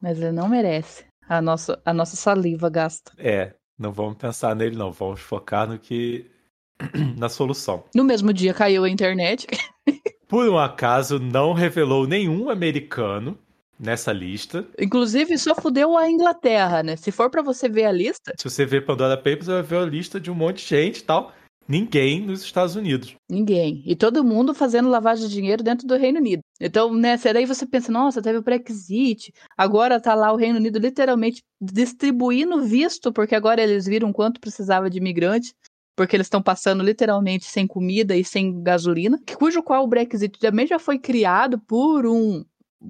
Mas 0.00 0.18
ele 0.18 0.32
não 0.32 0.48
merece. 0.48 1.06
A 1.28 1.40
nossa, 1.40 1.80
a 1.84 1.94
nossa 1.94 2.16
saliva 2.16 2.68
gasta. 2.68 3.12
É, 3.16 3.54
não 3.78 3.92
vamos 3.92 4.16
pensar 4.16 4.54
nele, 4.56 4.76
não. 4.76 4.90
Vamos 4.90 5.20
focar 5.20 5.68
no 5.68 5.78
que. 5.78 6.30
na 7.16 7.28
solução. 7.28 7.84
No 7.94 8.04
mesmo 8.04 8.32
dia 8.32 8.52
caiu 8.52 8.84
a 8.84 8.90
internet. 8.90 9.46
Por 10.28 10.48
um 10.48 10.58
acaso, 10.58 11.18
não 11.18 11.52
revelou 11.52 12.06
nenhum 12.06 12.50
americano 12.50 13.38
nessa 13.78 14.12
lista. 14.12 14.66
Inclusive, 14.78 15.36
só 15.38 15.54
fudeu 15.54 15.96
a 15.96 16.10
Inglaterra, 16.10 16.82
né? 16.82 16.96
Se 16.96 17.10
for 17.10 17.30
para 17.30 17.42
você 17.42 17.68
ver 17.68 17.84
a 17.84 17.92
lista. 17.92 18.32
Se 18.36 18.48
você 18.48 18.64
ver 18.64 18.86
Pandora 18.86 19.16
Papers, 19.16 19.46
você 19.46 19.52
vai 19.52 19.62
ver 19.62 19.78
a 19.78 19.84
lista 19.84 20.20
de 20.20 20.30
um 20.30 20.34
monte 20.34 20.62
de 20.62 20.68
gente 20.68 20.98
e 20.98 21.04
tal. 21.04 21.32
Ninguém 21.68 22.20
nos 22.20 22.42
Estados 22.42 22.76
Unidos. 22.76 23.16
Ninguém. 23.28 23.82
E 23.84 23.96
todo 23.96 24.22
mundo 24.22 24.54
fazendo 24.54 24.88
lavagem 24.88 25.26
de 25.26 25.34
dinheiro 25.34 25.64
dentro 25.64 25.86
do 25.86 25.96
Reino 25.96 26.20
Unido. 26.20 26.40
Então, 26.60 26.94
né, 26.94 27.16
daí 27.16 27.44
você 27.44 27.66
pensa, 27.66 27.90
nossa, 27.90 28.22
teve 28.22 28.38
o 28.38 28.42
Brexit, 28.42 29.32
agora 29.56 30.00
tá 30.00 30.14
lá 30.14 30.32
o 30.32 30.36
Reino 30.36 30.58
Unido 30.58 30.78
literalmente 30.78 31.42
distribuindo 31.60 32.62
visto, 32.62 33.12
porque 33.12 33.34
agora 33.34 33.60
eles 33.60 33.84
viram 33.84 34.12
quanto 34.12 34.40
precisava 34.40 34.88
de 34.88 34.98
imigrante, 34.98 35.52
porque 35.96 36.14
eles 36.14 36.26
estão 36.26 36.40
passando 36.40 36.84
literalmente 36.84 37.46
sem 37.46 37.66
comida 37.66 38.14
e 38.14 38.24
sem 38.24 38.62
gasolina, 38.62 39.18
cujo 39.36 39.60
qual 39.62 39.82
o 39.82 39.88
Brexit 39.88 40.38
também 40.38 40.68
já 40.68 40.78
foi 40.78 40.98
criado 40.98 41.58
por 41.58 42.06
um 42.06 42.44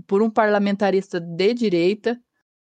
por 0.06 0.22
um 0.22 0.30
parlamentarista 0.30 1.20
de 1.20 1.54
direita. 1.54 2.18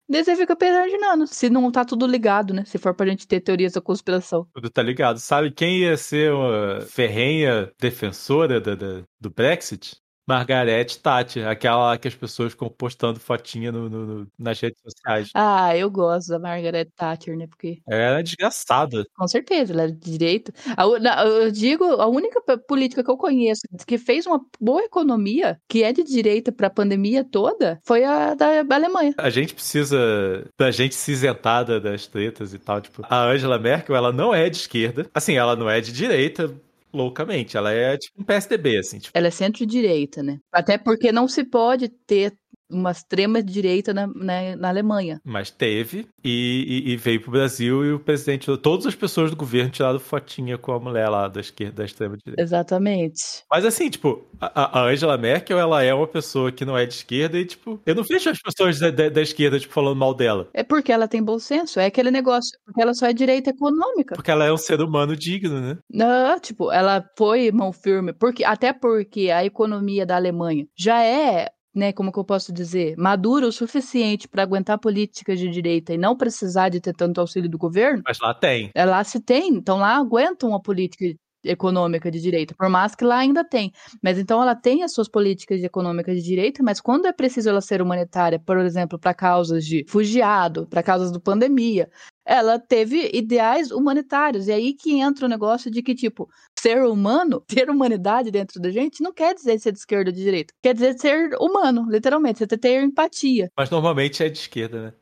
Daí 0.09 0.25
você 0.25 0.37
fica 0.37 0.57
imaginando, 0.65 1.27
se 1.27 1.51
não 1.51 1.71
tá 1.73 1.85
tudo 1.85 2.07
ligado, 2.07 2.55
né? 2.55 2.65
Se 2.65 2.79
for 2.79 2.95
pra 2.95 3.07
gente 3.07 3.27
ter 3.27 3.41
teorias 3.41 3.73
da 3.73 3.81
conspiração. 3.81 4.47
Tudo 4.55 4.71
tá 4.71 4.81
ligado. 4.81 5.19
Sabe 5.19 5.51
quem 5.51 5.79
ia 5.79 5.97
ser 5.97 6.33
uma 6.33 6.81
ferrenha 6.83 7.73
defensora 7.81 8.61
do, 8.61 9.05
do 9.21 9.31
Brexit? 9.31 9.97
Margarete 10.27 10.99
Tati, 10.99 11.41
aquela 11.41 11.97
que 11.97 12.09
as 12.09 12.15
pessoas 12.15 12.53
ficam 12.53 12.69
postando 12.69 13.21
fotinha 13.21 13.71
no, 13.71 13.89
no, 13.89 14.07
no, 14.07 14.27
nas 14.39 14.61
redes 14.61 14.81
sociais. 14.83 15.31
Ah, 15.35 15.77
eu 15.77 15.91
gosto 15.91 16.29
da 16.29 16.39
Margaret 16.39 16.87
Thatcher, 16.97 17.37
né? 17.37 17.47
Porque. 17.47 17.81
Ela 17.89 18.21
é 18.21 18.23
desgraçada. 18.23 19.05
Com 19.17 19.29
certeza, 19.29 19.73
ela 19.73 19.85
é 19.85 19.89
de 19.89 20.11
direito. 20.11 20.53
Eu 20.77 21.51
digo, 21.51 21.85
a 21.85 22.07
única 22.07 22.41
política 22.67 23.05
que 23.05 23.11
eu 23.11 23.17
conheço 23.17 23.63
que 23.87 23.99
fez 23.99 24.27
uma 24.27 24.41
boa 24.61 24.83
economia, 24.83 25.61
que 25.69 25.83
é 25.83 25.93
de 25.93 26.03
direita 26.03 26.51
para 26.51 26.67
a 26.67 26.71
pandemia 26.71 27.25
toda, 27.25 27.79
foi 27.85 28.05
a 28.05 28.35
da 28.35 28.65
Alemanha. 28.75 29.15
A 29.19 29.31
gente 29.31 29.55
precisa 29.55 30.49
da 30.59 30.71
gente 30.71 30.95
se 30.95 31.13
isentar 31.13 31.65
das 31.65 32.07
tretas 32.07 32.53
e 32.53 32.59
tal. 32.59 32.81
Tipo, 32.81 33.03
a 33.09 33.25
Angela 33.25 33.59
Merkel, 33.59 33.95
ela 33.95 34.13
não 34.13 34.35
é 34.35 34.51
de 34.51 34.57
esquerda. 34.57 35.09
Assim, 35.15 35.37
ela 35.37 35.55
não 35.55 35.71
é 35.71 35.81
de 35.81 35.93
direita, 35.93 36.53
loucamente. 36.97 37.57
Ela 37.57 37.73
é 37.73 37.97
tipo 37.97 38.21
um 38.21 38.25
PSDB, 38.25 38.79
assim. 38.79 38.99
Tipo. 38.99 39.17
Ela 39.17 39.29
é 39.29 39.31
centro-direita, 39.31 40.23
né? 40.23 40.39
Até 40.51 40.79
porque 40.79 41.13
não 41.13 41.29
se 41.29 41.45
pode 41.45 41.89
ter 41.89 42.33
uma 42.71 42.91
extrema 42.91 43.43
direita 43.43 43.95
na, 43.95 44.07
na, 44.07 44.57
na, 44.57 44.69
Alemanha. 44.69 45.21
Mas 45.25 45.51
teve 45.51 46.07
e, 46.25 46.85
e, 46.87 46.93
e 46.93 46.97
veio 46.97 47.21
pro 47.21 47.31
Brasil 47.31 47.85
e 47.85 47.93
o 47.93 48.01
presidente, 48.01 48.55
todas 48.59 48.87
as 48.87 48.95
pessoas 48.95 49.31
do 49.31 49.37
governo 49.37 49.71
tiraram 49.71 49.99
fotinha 49.99 50.59
com 50.59 50.73
a 50.73 50.81
mulher 50.81 51.09
lá 51.09 51.29
da 51.29 51.41
esquerda, 51.41 51.77
da 51.77 51.85
extrema 51.85 52.17
direita. 52.17 52.43
Exatamente. 52.43 53.45
Mas 53.51 53.65
assim, 53.65 53.89
tipo, 53.89 54.25
a, 54.41 54.81
a 54.81 54.85
Angela 54.85 55.17
Merkel, 55.17 55.59
ela 55.59 55.83
é 55.83 55.93
uma 55.95 56.07
pessoa 56.07 56.53
que 56.53 56.65
não 56.65 56.77
é 56.77 56.87
de 56.87 56.95
esquerda 56.95 57.39
e, 57.39 57.45
tipo, 57.45 57.81
eu 57.87 57.95
não 57.95 58.03
vejo 58.03 58.31
as 58.31 58.41
pessoas 58.41 58.79
da, 58.79 58.91
da, 58.91 59.09
da, 59.09 59.23
esquerda, 59.23 59.59
tipo, 59.59 59.73
falando 59.73 59.97
mal 59.97 60.15
dela. 60.15 60.49
É 60.53 60.63
porque 60.63 60.93
ela 60.93 61.09
tem 61.09 61.23
bom 61.23 61.39
senso, 61.39 61.81
é 61.81 61.87
aquele 61.87 62.11
negócio, 62.11 62.59
porque 62.65 62.83
ela 62.83 62.95
só 62.95 63.07
é 63.07 63.13
direita 63.13 63.51
econômica. 63.51 64.15
Porque 64.15 64.31
ela 64.31 64.45
é 64.45 64.53
um 64.53 64.57
ser 64.57 64.81
humano 64.81 65.17
digno, 65.17 65.61
né? 65.61 65.79
Não, 65.91 66.39
tipo, 66.41 66.71
ela 66.73 67.05
foi 67.17 67.51
mão 67.51 67.73
firme, 67.73 68.13
porque, 68.13 68.45
até 68.45 68.73
porque 68.73 69.31
a 69.31 69.45
economia 69.45 70.05
da 70.05 70.17
Alemanha 70.17 70.67
já 70.77 71.03
é 71.03 71.49
né, 71.77 71.93
como 71.93 72.11
que 72.11 72.19
eu 72.19 72.25
posso 72.25 72.53
dizer, 72.53 72.97
madura 72.97 73.47
o 73.47 73.53
suficiente 73.53 74.27
para 74.27 74.43
aguentar 74.43 74.79
políticas 74.79 75.39
de 75.39 75.49
direita 75.49 75.93
e 75.93 75.99
não 75.99 76.17
precisar 76.17 76.71
de 76.71 76.81
ter 76.81 76.95
tanto 76.95 77.21
auxílio 77.21 77.51
do 77.51 77.59
governo. 77.59 78.03
Mas 78.05 78.19
lá 78.19 78.33
tem. 78.33 78.71
É, 78.75 78.85
lá 78.85 79.05
se 79.05 79.21
tem, 79.21 79.49
então 79.51 79.79
lá 79.79 79.97
aguentam 79.97 80.49
uma 80.49 80.61
política 80.61 81.05
econômica 81.45 82.11
de 82.11 82.21
direita, 82.21 82.55
por 82.57 82.69
mais 82.69 82.95
que 82.95 83.05
lá 83.05 83.19
ainda 83.19 83.45
tem. 83.45 83.73
Mas 84.03 84.19
então 84.19 84.43
ela 84.43 84.55
tem 84.55 84.83
as 84.83 84.93
suas 84.93 85.09
políticas 85.09 85.63
econômicas 85.63 86.17
de 86.17 86.23
direita, 86.23 86.63
mas 86.63 86.81
quando 86.81 87.07
é 87.07 87.13
preciso 87.13 87.49
ela 87.49 87.61
ser 87.61 87.81
humanitária, 87.81 88.39
por 88.39 88.59
exemplo, 88.59 88.99
para 88.99 89.15
causas 89.15 89.65
de 89.65 89.85
fugiado, 89.89 90.67
para 90.67 90.83
causas 90.83 91.13
do 91.13 91.21
pandemia, 91.21 91.89
ela 92.25 92.59
teve 92.59 93.11
ideais 93.15 93.71
humanitários. 93.71 94.49
E 94.49 94.53
aí 94.53 94.75
que 94.75 94.99
entra 94.99 95.27
o 95.27 95.29
negócio 95.29 95.71
de 95.71 95.83
que, 95.83 95.95
tipo, 95.95 96.29
ser 96.67 96.85
humano, 96.85 97.41
ter 97.47 97.71
humanidade 97.71 98.31
dentro 98.31 98.61
da 98.61 98.71
gente, 98.71 99.03
não 99.03 99.13
quer 99.13 99.35
dizer 99.35 99.59
ser 99.61 99.73
de 99.73 99.79
esquerda 99.79 100.11
ou 100.11 100.15
de 100.15 100.23
direita. 100.23 100.53
Quer 100.63 100.75
dizer 100.75 100.99
ser 100.99 101.35
humano, 101.41 101.87
literalmente, 101.89 102.41
você 102.41 102.59
ter 102.59 102.83
empatia. 102.83 103.51
Mas 103.57 103.71
normalmente 103.71 104.25
é 104.25 104.29
de 104.29 104.39
esquerda, 104.39 104.83
né? 104.83 104.93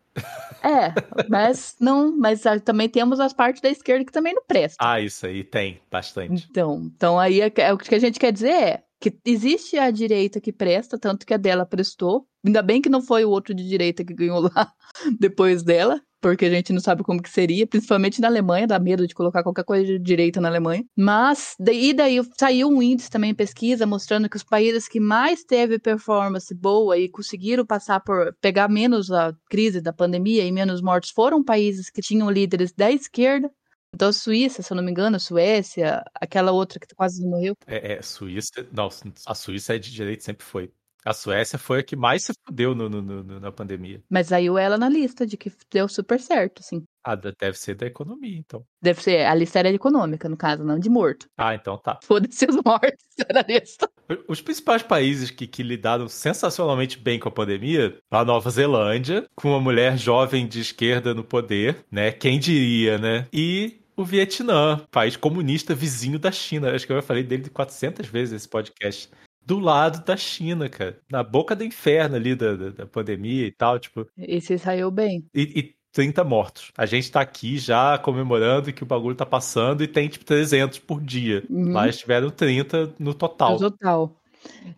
É, 0.63 0.95
mas 1.29 1.75
não, 1.81 2.17
mas 2.17 2.43
também 2.65 2.89
temos 2.89 3.19
as 3.19 3.33
partes 3.33 3.61
da 3.61 3.69
esquerda 3.69 4.05
que 4.05 4.13
também 4.13 4.33
não 4.33 4.45
prestam. 4.47 4.87
Ah, 4.87 5.01
isso 5.01 5.27
aí 5.27 5.43
tem 5.43 5.81
bastante. 5.91 6.47
Então, 6.49 6.91
então 6.95 7.19
aí 7.19 7.41
é, 7.41 7.53
é, 7.57 7.73
o 7.73 7.79
que 7.79 7.95
a 7.95 7.99
gente 7.99 8.19
quer 8.19 8.33
dizer 8.33 8.53
é 8.53 8.83
que 9.01 9.13
existe 9.27 9.77
a 9.77 9.91
direita 9.91 10.41
que 10.41 10.53
presta, 10.53 10.99
tanto 10.99 11.27
que 11.27 11.35
a 11.35 11.37
dela 11.37 11.67
prestou. 11.67 12.27
Ainda 12.47 12.63
bem 12.63 12.81
que 12.81 12.89
não 12.89 13.03
foi 13.03 13.25
o 13.25 13.31
outro 13.31 13.55
de 13.55 13.69
direita 13.69 14.05
que 14.05 14.15
ganhou 14.15 14.41
lá 14.41 14.73
depois 15.19 15.63
dela, 15.63 16.01
porque 16.25 16.47
a 16.47 16.51
gente 16.51 16.73
não 16.73 16.81
sabe 16.81 17.03
como 17.03 17.21
que 17.23 17.29
seria, 17.29 17.67
principalmente 17.67 18.19
na 18.19 18.29
Alemanha, 18.29 18.67
dá 18.67 18.79
medo 18.79 19.07
de 19.07 19.15
colocar 19.15 19.43
qualquer 19.43 19.63
coisa 19.63 19.85
de 19.85 19.99
direita 19.99 20.41
na 20.41 20.49
Alemanha. 20.49 20.83
Mas, 20.97 21.55
daí, 21.61 21.93
daí 21.93 22.19
saiu 22.39 22.69
um 22.69 22.83
índice 22.83 23.11
também, 23.11 23.35
pesquisa, 23.35 23.87
mostrando 23.87 24.27
que 24.27 24.37
os 24.39 24.43
países 24.43 24.89
que 24.89 24.99
mais 24.99 25.45
teve 25.45 25.79
performance 25.79 26.55
boa 26.55 26.97
e 26.97 27.11
conseguiram 27.11 27.67
passar 27.67 28.01
por, 28.01 28.35
pegar 28.41 28.71
menos 28.71 29.13
a 29.13 29.37
crise 29.51 29.83
da 29.83 29.93
pandemia 29.93 30.47
e 30.47 30.51
menos 30.51 30.81
mortes, 30.81 31.11
foram 31.11 31.45
países 31.45 31.91
que 31.91 32.01
tinham 32.01 32.31
líderes 32.31 32.73
da 32.73 32.91
esquerda, 32.91 33.51
então, 33.95 34.13
Suíça, 34.13 34.61
se 34.61 34.73
eu 34.73 34.77
não 34.77 34.83
me 34.83 34.91
engano, 34.91 35.21
Suécia, 35.21 36.03
aquela 36.15 36.51
outra 36.51 36.81
que 36.81 36.93
quase 36.97 37.25
morreu. 37.25 37.55
É, 37.65 37.93
é 37.93 38.03
Suíça. 38.03 38.67
Não, 38.73 38.89
a 39.25 39.35
Suíça 39.37 39.77
é 39.77 39.79
de 39.79 39.93
direito, 39.93 40.25
sempre 40.25 40.45
foi. 40.45 40.73
A 41.05 41.13
Suécia 41.13 41.59
foi 41.59 41.81
a 41.81 41.83
que 41.83 41.95
mais 41.95 42.25
se 42.25 42.33
fudeu 42.47 42.75
no, 42.75 42.89
no, 42.89 43.03
no, 43.03 43.41
na 43.41 43.53
pandemia. 43.53 44.03
Mas 44.09 44.33
aí 44.33 44.47
ela 44.47 44.79
na 44.79 44.89
lista 44.89 45.27
de 45.27 45.37
que 45.37 45.53
deu 45.71 45.87
super 45.87 46.19
certo, 46.19 46.61
assim. 46.61 46.83
Ah, 47.05 47.15
deve 47.15 47.59
ser 47.59 47.75
da 47.75 47.87
economia, 47.87 48.39
então. 48.39 48.65
Deve 48.81 49.03
ser, 49.03 49.27
a 49.27 49.35
lista 49.35 49.59
era 49.59 49.69
econômica, 49.69 50.27
no 50.27 50.39
caso, 50.39 50.65
não 50.65 50.79
de 50.79 50.89
morto. 50.89 51.27
Ah, 51.37 51.55
então 51.55 51.77
tá. 51.77 51.99
Foda-se 52.03 52.47
os 52.47 52.57
mortos, 52.65 53.05
era 53.29 53.45
lista. 53.47 53.91
Os 54.27 54.41
principais 54.41 54.83
países 54.83 55.31
que, 55.31 55.47
que 55.47 55.63
lidaram 55.63 56.09
sensacionalmente 56.09 56.99
bem 56.99 57.19
com 57.19 57.29
a 57.29 57.33
pandemia, 57.33 57.99
a 58.11 58.25
Nova 58.25 58.49
Zelândia, 58.49 59.27
com 59.35 59.51
uma 59.51 59.61
mulher 59.61 59.99
jovem 59.99 60.47
de 60.47 60.61
esquerda 60.61 61.13
no 61.13 61.23
poder, 61.23 61.85
né? 61.91 62.11
Quem 62.13 62.39
diria, 62.39 62.97
né? 62.97 63.27
E 63.31 63.83
o 63.95 64.05
Vietnã, 64.05 64.81
país 64.91 65.17
comunista 65.17 65.75
vizinho 65.75 66.19
da 66.19 66.33
China. 66.33 66.75
Acho 66.75 66.87
que 66.87 66.93
eu 66.93 66.97
já 66.97 67.03
falei 67.03 67.23
dele 67.23 67.51
400 67.51 68.07
vezes 68.09 68.33
nesse 68.33 68.49
podcast 68.49 69.11
do 69.45 69.59
lado 69.59 70.05
da 70.05 70.17
China, 70.17 70.69
cara. 70.69 70.99
Na 71.11 71.23
boca 71.23 71.55
do 71.55 71.65
inferno 71.65 72.17
ali 72.17 72.35
da, 72.35 72.55
da, 72.55 72.71
da 72.71 72.87
pandemia 72.87 73.47
e 73.47 73.53
tal, 73.53 73.79
tipo. 73.79 74.07
E 74.17 74.41
se 74.41 74.59
saiu 74.59 74.91
bem. 74.91 75.27
E, 75.35 75.43
e, 75.43 75.75
30 75.93 76.25
mortos. 76.25 76.73
A 76.77 76.87
gente 76.87 77.11
tá 77.11 77.21
aqui 77.21 77.57
já 77.57 77.97
comemorando 77.99 78.73
que 78.73 78.83
o 78.83 78.87
bagulho 78.87 79.15
tá 79.15 79.25
passando 79.25 79.85
e 79.85 79.87
tem 79.87 80.09
tipo 80.09 80.25
300 80.25 80.81
por 80.81 81.01
dia. 81.01 81.45
Uhum. 81.49 81.73
Lá 81.73 81.91
tiveram 81.91 82.31
30 82.31 82.95
no 82.99 83.15
total. 83.15 83.53
No 83.53 83.71
total. 83.71 84.17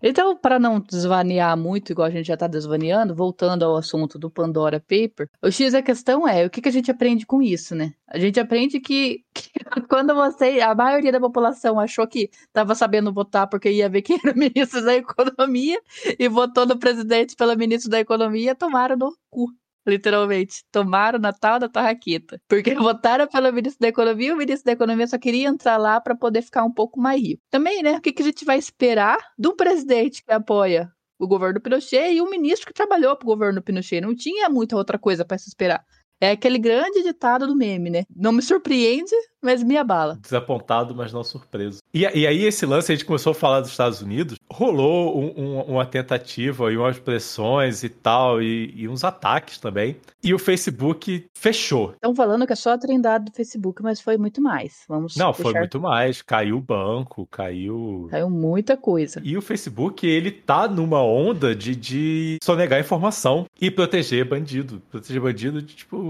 Então, 0.03 0.37
para 0.37 0.59
não 0.59 0.81
desvanear 0.81 1.57
muito, 1.57 1.91
igual 1.91 2.07
a 2.07 2.11
gente 2.11 2.27
já 2.27 2.35
está 2.35 2.47
desvaneando, 2.47 3.15
voltando 3.15 3.65
ao 3.65 3.77
assunto 3.77 4.19
do 4.19 4.31
Pandora 4.31 4.81
Paper, 4.81 5.29
o 5.43 5.51
X 5.51 5.75
a 5.75 5.83
questão 5.83 6.29
é, 6.29 6.47
o 6.47 6.51
que, 6.51 6.61
que 6.61 6.69
a 6.69 6.73
gente 6.73 6.91
aprende 6.91 7.27
com 7.27 7.43
isso, 7.43 7.75
né? 7.75 7.93
A 8.09 8.19
gente 8.19 8.39
aprende 8.39 8.81
que, 8.81 9.25
que 9.35 9.51
quando 9.89 10.15
você, 10.15 10.61
a 10.61 10.75
maioria 10.75 11.13
da 11.13 11.21
população 11.21 11.81
achou 11.81 12.07
que 12.07 12.31
estava 12.47 12.75
sabendo 12.75 13.13
votar 13.13 13.49
porque 13.49 13.71
ia 13.71 13.89
ver 13.89 14.03
quem 14.03 14.19
era 14.23 14.35
ministro 14.37 14.85
da 14.85 14.95
Economia 14.95 15.81
e 16.19 16.29
votou 16.29 16.67
no 16.67 16.79
presidente 16.79 17.37
pela 17.37 17.57
ministra 17.57 17.91
da 17.91 18.01
Economia, 18.01 18.55
tomaram 18.55 18.97
no 18.97 19.17
cu 19.31 19.51
literalmente. 19.91 20.65
Tomaram 20.71 21.19
o 21.19 21.23
Natal 21.23 21.59
da 21.59 21.69
Tarraqueta. 21.69 22.41
Porque 22.49 22.75
votaram 22.75 23.27
pelo 23.27 23.53
ministro 23.53 23.81
da 23.81 23.89
Economia 23.89 24.29
e 24.29 24.33
o 24.33 24.37
ministro 24.37 24.65
da 24.67 24.73
Economia 24.73 25.07
só 25.07 25.19
queria 25.19 25.49
entrar 25.49 25.77
lá 25.77 26.01
para 26.01 26.17
poder 26.17 26.43
ficar 26.43 26.65
um 26.65 26.73
pouco 26.73 27.01
mais 27.01 27.21
rico. 27.21 27.43
Também, 27.51 27.83
né? 27.83 27.97
O 27.97 28.01
que, 28.01 28.13
que 28.13 28.23
a 28.23 28.27
gente 28.27 28.45
vai 28.45 28.59
esperar 28.59 29.19
do 29.39 29.55
presidente 29.55 30.23
que 30.25 30.33
apoia 30.33 30.91
o 31.19 31.27
governo 31.27 31.61
Pinochet 31.61 32.13
e 32.13 32.21
o 32.21 32.29
ministro 32.29 32.67
que 32.67 32.75
trabalhou 32.75 33.17
para 33.17 33.25
o 33.25 33.33
governo 33.33 33.63
Pinochet? 33.63 34.01
Não 34.01 34.15
tinha 34.15 34.49
muita 34.49 34.77
outra 34.77 34.99
coisa 34.99 35.25
para 35.25 35.39
se 35.39 35.49
esperar. 35.49 35.85
É 36.21 36.31
aquele 36.31 36.59
grande 36.59 37.03
ditado 37.03 37.47
do 37.47 37.55
meme, 37.55 37.91
né? 37.91 38.05
Não 38.15 38.33
me 38.33 38.41
surpreende, 38.41 39.15
mas 39.43 39.63
me 39.63 39.77
abala. 39.77 40.19
Desapontado, 40.21 40.95
mas 40.95 41.13
não 41.13 41.23
surpreso. 41.23 41.81
E, 41.93 42.01
e 42.01 42.27
aí, 42.27 42.45
esse 42.45 42.65
lance, 42.65 42.91
a 42.91 42.95
gente 42.95 43.05
começou 43.05 43.33
a 43.33 43.35
falar 43.35 43.61
dos 43.61 43.71
Estados 43.71 44.01
Unidos, 44.01 44.39
rolou 44.51 45.19
um, 45.19 45.35
um, 45.37 45.61
uma 45.63 45.85
tentativa 45.85 46.73
e 46.73 46.77
umas 46.77 46.99
pressões 46.99 47.83
e 47.83 47.89
tal, 47.89 48.43
e, 48.43 48.73
e, 48.75 48.89
uns 48.89 49.05
ataques 49.05 49.59
também. 49.59 49.97
E 50.23 50.33
o 50.33 50.39
Facebook 50.39 51.27
fechou. 51.37 51.93
Estão 51.93 52.15
falando 52.15 52.47
que 52.47 52.53
é 52.53 52.57
só 52.57 52.73
a 52.73 52.79
trindade 52.79 53.27
do 53.27 53.33
Facebook, 53.33 53.83
mas 53.83 54.01
foi 54.01 54.17
muito 54.17 54.41
mais. 54.41 54.85
Vamos 54.89 55.17
Não, 55.17 55.35
foi 55.35 55.53
muito 55.53 55.81
mais. 55.81 56.23
Caiu 56.23 56.57
o 56.57 56.61
banco, 56.61 57.29
caiu. 57.31 58.09
Caiu 58.11 58.31
muita 58.31 58.77
coisa. 58.77 59.21
E 59.23 59.37
o 59.37 59.43
Facebook, 59.43 60.07
ele 60.07 60.31
tá 60.31 60.67
numa 60.67 61.03
onda 61.03 61.55
de, 61.55 61.77
de 61.77 62.39
sonegar 62.43 62.81
informação 62.81 63.45
e 63.61 63.71
proteger 63.71 64.25
bandido. 64.25 64.83
Proteger 64.91 65.21
bandido 65.21 65.61
de 65.63 65.75
tipo 65.75 66.06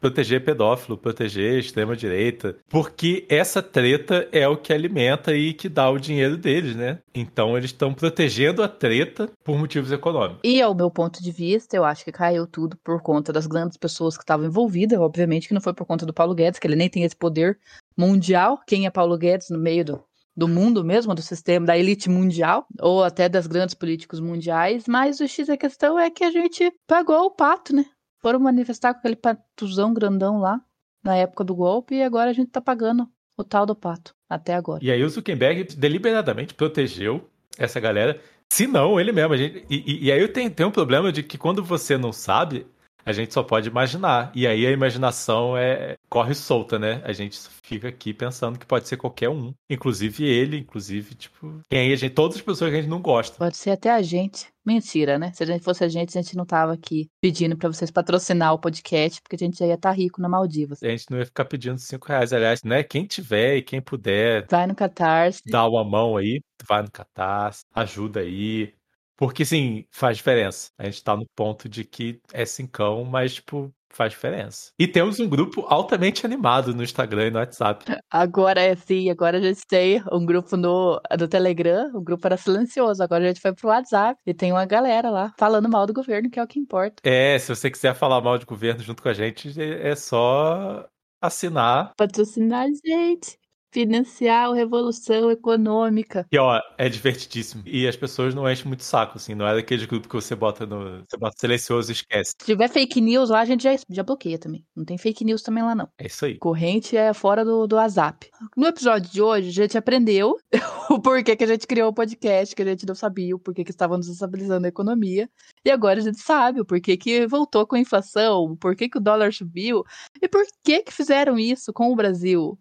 proteger 0.00 0.44
pedófilo, 0.44 0.96
proteger 0.96 1.58
extrema-direita, 1.58 2.56
porque 2.68 3.26
essa 3.28 3.62
treta 3.62 4.28
é 4.32 4.46
o 4.48 4.56
que 4.56 4.72
alimenta 4.72 5.34
e 5.34 5.52
que 5.52 5.68
dá 5.68 5.90
o 5.90 5.98
dinheiro 5.98 6.36
deles, 6.36 6.76
né? 6.76 6.98
Então 7.14 7.56
eles 7.56 7.70
estão 7.70 7.92
protegendo 7.92 8.62
a 8.62 8.68
treta 8.68 9.28
por 9.44 9.58
motivos 9.58 9.92
econômicos. 9.92 10.40
E 10.44 10.62
ao 10.62 10.74
meu 10.74 10.90
ponto 10.90 11.22
de 11.22 11.30
vista, 11.32 11.76
eu 11.76 11.84
acho 11.84 12.04
que 12.04 12.12
caiu 12.12 12.46
tudo 12.46 12.76
por 12.84 13.02
conta 13.02 13.32
das 13.32 13.46
grandes 13.46 13.76
pessoas 13.76 14.16
que 14.16 14.22
estavam 14.22 14.46
envolvidas, 14.46 14.98
obviamente 14.98 15.48
que 15.48 15.54
não 15.54 15.60
foi 15.60 15.74
por 15.74 15.86
conta 15.86 16.06
do 16.06 16.14
Paulo 16.14 16.34
Guedes, 16.34 16.58
que 16.58 16.66
ele 16.66 16.76
nem 16.76 16.88
tem 16.88 17.02
esse 17.02 17.16
poder 17.16 17.58
mundial. 17.96 18.60
Quem 18.66 18.86
é 18.86 18.90
Paulo 18.90 19.18
Guedes 19.18 19.50
no 19.50 19.58
meio 19.58 19.84
do, 19.84 20.04
do 20.36 20.46
mundo 20.46 20.84
mesmo, 20.84 21.14
do 21.14 21.22
sistema, 21.22 21.66
da 21.66 21.76
elite 21.76 22.08
mundial, 22.08 22.66
ou 22.80 23.02
até 23.02 23.28
das 23.28 23.46
grandes 23.46 23.74
políticos 23.74 24.20
mundiais, 24.20 24.84
mas 24.86 25.18
o 25.20 25.26
X 25.26 25.48
a 25.50 25.56
questão 25.56 25.98
é 25.98 26.08
que 26.10 26.22
a 26.22 26.30
gente 26.30 26.72
pagou 26.86 27.24
o 27.24 27.30
pato, 27.30 27.74
né? 27.74 27.84
Foram 28.20 28.40
manifestar 28.40 28.92
com 28.92 29.00
aquele 29.00 29.16
patuzão 29.16 29.92
grandão 29.92 30.38
lá, 30.38 30.60
na 31.02 31.16
época 31.16 31.44
do 31.44 31.54
golpe, 31.54 31.94
e 31.94 32.02
agora 32.02 32.30
a 32.30 32.32
gente 32.32 32.50
tá 32.50 32.60
pagando 32.60 33.08
o 33.36 33.44
tal 33.44 33.64
do 33.64 33.74
pato, 33.74 34.14
até 34.28 34.54
agora. 34.54 34.84
E 34.84 34.90
aí 34.90 35.02
o 35.02 35.08
Zuckerberg 35.08 35.64
deliberadamente 35.76 36.54
protegeu 36.54 37.28
essa 37.56 37.78
galera, 37.78 38.20
se 38.48 38.66
não 38.66 38.98
ele 38.98 39.12
mesmo. 39.12 39.36
Gente, 39.36 39.64
e, 39.70 40.06
e, 40.06 40.12
aí 40.12 40.26
tem, 40.28 40.50
tem 40.50 40.66
um 40.66 40.70
problema 40.70 41.12
de 41.12 41.22
que 41.22 41.38
quando 41.38 41.62
você 41.62 41.96
não 41.96 42.12
sabe, 42.12 42.66
a 43.04 43.12
gente 43.12 43.32
só 43.32 43.42
pode 43.42 43.68
imaginar. 43.68 44.30
E 44.34 44.46
aí 44.46 44.66
a 44.66 44.70
imaginação 44.70 45.56
é 45.56 45.96
corre 46.08 46.34
solta, 46.34 46.78
né? 46.78 47.00
A 47.04 47.12
gente 47.12 47.38
fica 47.62 47.88
aqui 47.88 48.12
pensando 48.12 48.58
que 48.58 48.66
pode 48.66 48.88
ser 48.88 48.96
qualquer 48.96 49.28
um, 49.28 49.52
inclusive 49.68 50.24
ele, 50.24 50.58
inclusive, 50.58 51.14
tipo, 51.14 51.60
quem 51.70 51.80
aí 51.80 51.92
a 51.92 51.96
gente, 51.96 52.14
todas 52.14 52.36
as 52.36 52.42
pessoas 52.42 52.70
que 52.70 52.76
a 52.76 52.80
gente 52.80 52.90
não 52.90 53.00
gosta. 53.00 53.36
Pode 53.36 53.56
ser 53.56 53.70
até 53.70 53.90
a 53.90 54.02
gente. 54.02 54.48
Mentira, 54.64 55.18
né? 55.18 55.32
Se 55.32 55.42
a 55.42 55.46
gente 55.46 55.64
fosse 55.64 55.82
a 55.82 55.88
gente, 55.88 56.18
a 56.18 56.20
gente 56.20 56.36
não 56.36 56.44
tava 56.44 56.74
aqui 56.74 57.08
pedindo 57.22 57.56
para 57.56 57.72
vocês 57.72 57.90
patrocinar 57.90 58.52
o 58.52 58.58
podcast, 58.58 59.22
porque 59.22 59.36
a 59.36 59.38
gente 59.38 59.58
já 59.58 59.66
ia 59.66 59.74
estar 59.74 59.88
tá 59.88 59.94
rico 59.94 60.20
na 60.20 60.28
Maldivas. 60.28 60.82
A 60.82 60.88
gente 60.88 61.06
não 61.10 61.18
ia 61.18 61.24
ficar 61.24 61.46
pedindo 61.46 61.78
cinco 61.78 62.06
reais. 62.08 62.34
Aliás, 62.34 62.62
né? 62.62 62.82
Quem 62.82 63.06
tiver 63.06 63.56
e 63.56 63.62
quem 63.62 63.80
puder. 63.80 64.46
Vai 64.50 64.66
no 64.66 64.74
Catarse. 64.74 65.40
Dá 65.46 65.66
uma 65.66 65.82
mão 65.82 66.18
aí, 66.18 66.42
vai 66.68 66.82
no 66.82 66.90
Catarse, 66.90 67.64
ajuda 67.74 68.20
aí. 68.20 68.74
Porque, 69.18 69.44
sim, 69.44 69.84
faz 69.90 70.16
diferença. 70.16 70.70
A 70.78 70.84
gente 70.84 71.02
tá 71.02 71.16
no 71.16 71.26
ponto 71.34 71.68
de 71.68 71.84
que 71.84 72.20
é 72.32 72.46
cincão, 72.46 73.04
mas, 73.04 73.34
tipo, 73.34 73.74
faz 73.90 74.12
diferença. 74.12 74.70
E 74.78 74.86
temos 74.86 75.18
um 75.18 75.28
grupo 75.28 75.64
altamente 75.68 76.24
animado 76.24 76.72
no 76.72 76.84
Instagram 76.84 77.26
e 77.26 77.30
no 77.32 77.38
WhatsApp. 77.40 77.84
Agora 78.08 78.60
é 78.60 78.76
sim, 78.76 79.10
agora 79.10 79.38
a 79.38 79.40
gente 79.40 79.66
tem 79.66 80.00
um 80.12 80.24
grupo 80.24 80.56
no, 80.56 81.00
no 81.18 81.28
Telegram, 81.28 81.90
o 81.94 82.00
grupo 82.00 82.24
era 82.28 82.36
silencioso, 82.36 83.02
agora 83.02 83.24
a 83.24 83.26
gente 83.26 83.40
foi 83.40 83.52
pro 83.52 83.68
WhatsApp 83.68 84.20
e 84.24 84.32
tem 84.32 84.52
uma 84.52 84.64
galera 84.64 85.10
lá 85.10 85.34
falando 85.36 85.68
mal 85.68 85.84
do 85.84 85.92
governo, 85.92 86.30
que 86.30 86.38
é 86.38 86.42
o 86.42 86.46
que 86.46 86.60
importa. 86.60 87.02
É, 87.02 87.36
se 87.40 87.48
você 87.48 87.68
quiser 87.68 87.94
falar 87.94 88.20
mal 88.20 88.38
do 88.38 88.46
governo 88.46 88.82
junto 88.84 89.02
com 89.02 89.08
a 89.08 89.14
gente, 89.14 89.52
é 89.60 89.96
só 89.96 90.88
assinar. 91.20 91.92
Patrocinar 91.96 92.66
a 92.66 92.68
gente 92.68 93.36
financiar 93.70 94.50
a 94.50 94.54
revolução 94.54 95.30
econômica. 95.30 96.26
E 96.30 96.38
ó, 96.38 96.60
é 96.76 96.88
divertidíssimo. 96.88 97.62
E 97.66 97.86
as 97.86 97.96
pessoas 97.96 98.34
não 98.34 98.50
enchem 98.50 98.66
muito 98.66 98.82
saco, 98.82 99.16
assim. 99.16 99.34
Não 99.34 99.46
é 99.46 99.54
daquele 99.54 99.86
grupo 99.86 100.08
que 100.08 100.14
você 100.14 100.34
bota 100.34 100.66
no. 100.66 101.04
Você 101.08 101.16
bota 101.16 101.36
silencioso 101.38 101.90
e 101.90 101.94
esquece. 101.94 102.32
Se 102.38 102.46
tiver 102.46 102.68
fake 102.68 103.00
news 103.00 103.30
lá, 103.30 103.40
a 103.40 103.44
gente 103.44 103.62
já, 103.62 103.76
já 103.88 104.02
bloqueia 104.02 104.38
também. 104.38 104.64
Não 104.74 104.84
tem 104.84 104.98
fake 104.98 105.24
news 105.24 105.42
também 105.42 105.62
lá, 105.62 105.74
não. 105.74 105.88
É 105.98 106.06
isso 106.06 106.24
aí. 106.24 106.38
Corrente 106.38 106.96
é 106.96 107.12
fora 107.12 107.44
do, 107.44 107.66
do 107.66 107.76
WhatsApp. 107.76 108.28
No 108.56 108.66
episódio 108.66 109.10
de 109.10 109.22
hoje, 109.22 109.48
a 109.48 109.52
gente 109.52 109.76
aprendeu 109.76 110.36
o 110.90 111.00
porquê 111.00 111.36
que 111.36 111.44
a 111.44 111.48
gente 111.48 111.66
criou 111.66 111.90
o 111.90 111.94
podcast, 111.94 112.54
que 112.54 112.62
a 112.62 112.66
gente 112.66 112.86
não 112.86 112.94
sabia 112.94 113.34
o 113.34 113.38
porquê 113.38 113.64
que 113.64 113.70
estava 113.70 113.96
nos 113.96 114.08
estabilizando 114.08 114.66
a 114.66 114.68
economia. 114.68 115.28
E 115.64 115.70
agora 115.70 116.00
a 116.00 116.02
gente 116.02 116.20
sabe 116.20 116.60
o 116.60 116.64
porquê 116.64 116.96
que 116.96 117.26
voltou 117.26 117.66
com 117.66 117.76
a 117.76 117.80
inflação, 117.80 118.44
o 118.44 118.56
porquê 118.56 118.88
que 118.88 118.98
o 118.98 119.00
dólar 119.00 119.32
subiu 119.32 119.84
e 120.20 120.28
por 120.28 120.44
que 120.64 120.82
que 120.82 120.92
fizeram 120.92 121.38
isso 121.38 121.72
com 121.72 121.92
o 121.92 121.96
Brasil 121.96 122.58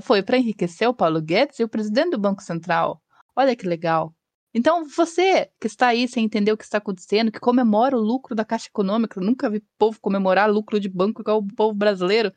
foi 0.00 0.22
para 0.22 0.38
enriquecer 0.38 0.88
o 0.88 0.94
Paulo 0.94 1.20
Guedes 1.20 1.58
e 1.58 1.64
o 1.64 1.68
presidente 1.68 2.10
do 2.10 2.18
Banco 2.18 2.42
Central. 2.42 3.02
Olha 3.34 3.56
que 3.56 3.66
legal. 3.66 4.14
Então, 4.52 4.84
você 4.84 5.48
que 5.60 5.66
está 5.66 5.88
aí 5.88 6.08
sem 6.08 6.24
entender 6.24 6.52
o 6.52 6.56
que 6.56 6.64
está 6.64 6.78
acontecendo, 6.78 7.30
que 7.30 7.38
comemora 7.38 7.96
o 7.96 8.00
lucro 8.00 8.34
da 8.34 8.44
Caixa 8.44 8.66
Econômica, 8.68 9.20
nunca 9.20 9.48
vi 9.48 9.62
povo 9.78 9.98
comemorar 10.00 10.50
lucro 10.50 10.80
de 10.80 10.88
banco 10.88 11.22
igual 11.22 11.38
o 11.38 11.54
povo 11.54 11.72
brasileiro. 11.72 12.32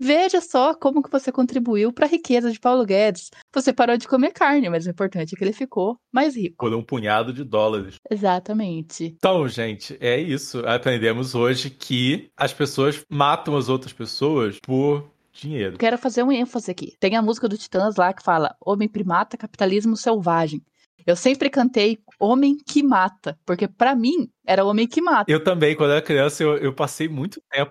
Veja 0.00 0.40
só 0.40 0.74
como 0.74 1.02
que 1.02 1.10
você 1.10 1.32
contribuiu 1.32 1.92
para 1.92 2.06
a 2.06 2.08
riqueza 2.08 2.52
de 2.52 2.60
Paulo 2.60 2.84
Guedes. 2.84 3.30
Você 3.52 3.72
parou 3.72 3.96
de 3.96 4.06
comer 4.06 4.32
carne, 4.32 4.68
mas 4.68 4.86
o 4.86 4.90
importante 4.90 5.34
é 5.34 5.36
que 5.36 5.42
ele 5.42 5.52
ficou 5.52 5.98
mais 6.12 6.36
rico. 6.36 6.56
Por 6.56 6.72
um 6.72 6.84
punhado 6.84 7.32
de 7.32 7.42
dólares. 7.42 7.96
Exatamente. 8.08 9.16
Então, 9.16 9.48
gente, 9.48 9.96
é 10.00 10.16
isso. 10.16 10.60
Aprendemos 10.60 11.34
hoje 11.34 11.68
que 11.68 12.30
as 12.36 12.52
pessoas 12.52 13.04
matam 13.08 13.56
as 13.56 13.68
outras 13.68 13.92
pessoas 13.92 14.60
por 14.60 15.04
dinheiro. 15.40 15.78
Quero 15.78 15.96
fazer 15.98 16.22
um 16.22 16.32
ênfase 16.32 16.70
aqui. 16.70 16.94
Tem 16.98 17.16
a 17.16 17.22
música 17.22 17.48
do 17.48 17.56
Titãs 17.56 17.96
lá 17.96 18.12
que 18.12 18.22
fala 18.22 18.56
Homem 18.64 18.88
primata, 18.88 19.36
capitalismo 19.36 19.96
selvagem. 19.96 20.62
Eu 21.06 21.16
sempre 21.16 21.48
cantei 21.48 21.98
Homem 22.20 22.56
que 22.56 22.82
Mata, 22.82 23.38
porque 23.46 23.66
para 23.66 23.94
mim 23.94 24.28
era 24.46 24.64
Homem 24.64 24.86
que 24.86 25.00
Mata. 25.00 25.30
Eu 25.30 25.42
também, 25.42 25.74
quando 25.74 25.92
era 25.92 26.02
criança, 26.02 26.42
eu, 26.42 26.58
eu 26.58 26.74
passei 26.74 27.08
muito 27.08 27.40
tempo, 27.50 27.70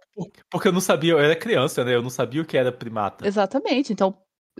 porque 0.49 0.69
eu 0.69 0.71
não 0.71 0.81
sabia, 0.81 1.11
eu 1.11 1.19
era 1.19 1.35
criança, 1.35 1.83
né? 1.83 1.93
Eu 1.93 2.01
não 2.01 2.09
sabia 2.09 2.41
o 2.41 2.45
que 2.45 2.57
era 2.57 2.71
primata. 2.71 3.27
Exatamente. 3.27 3.93
Então, 3.93 4.17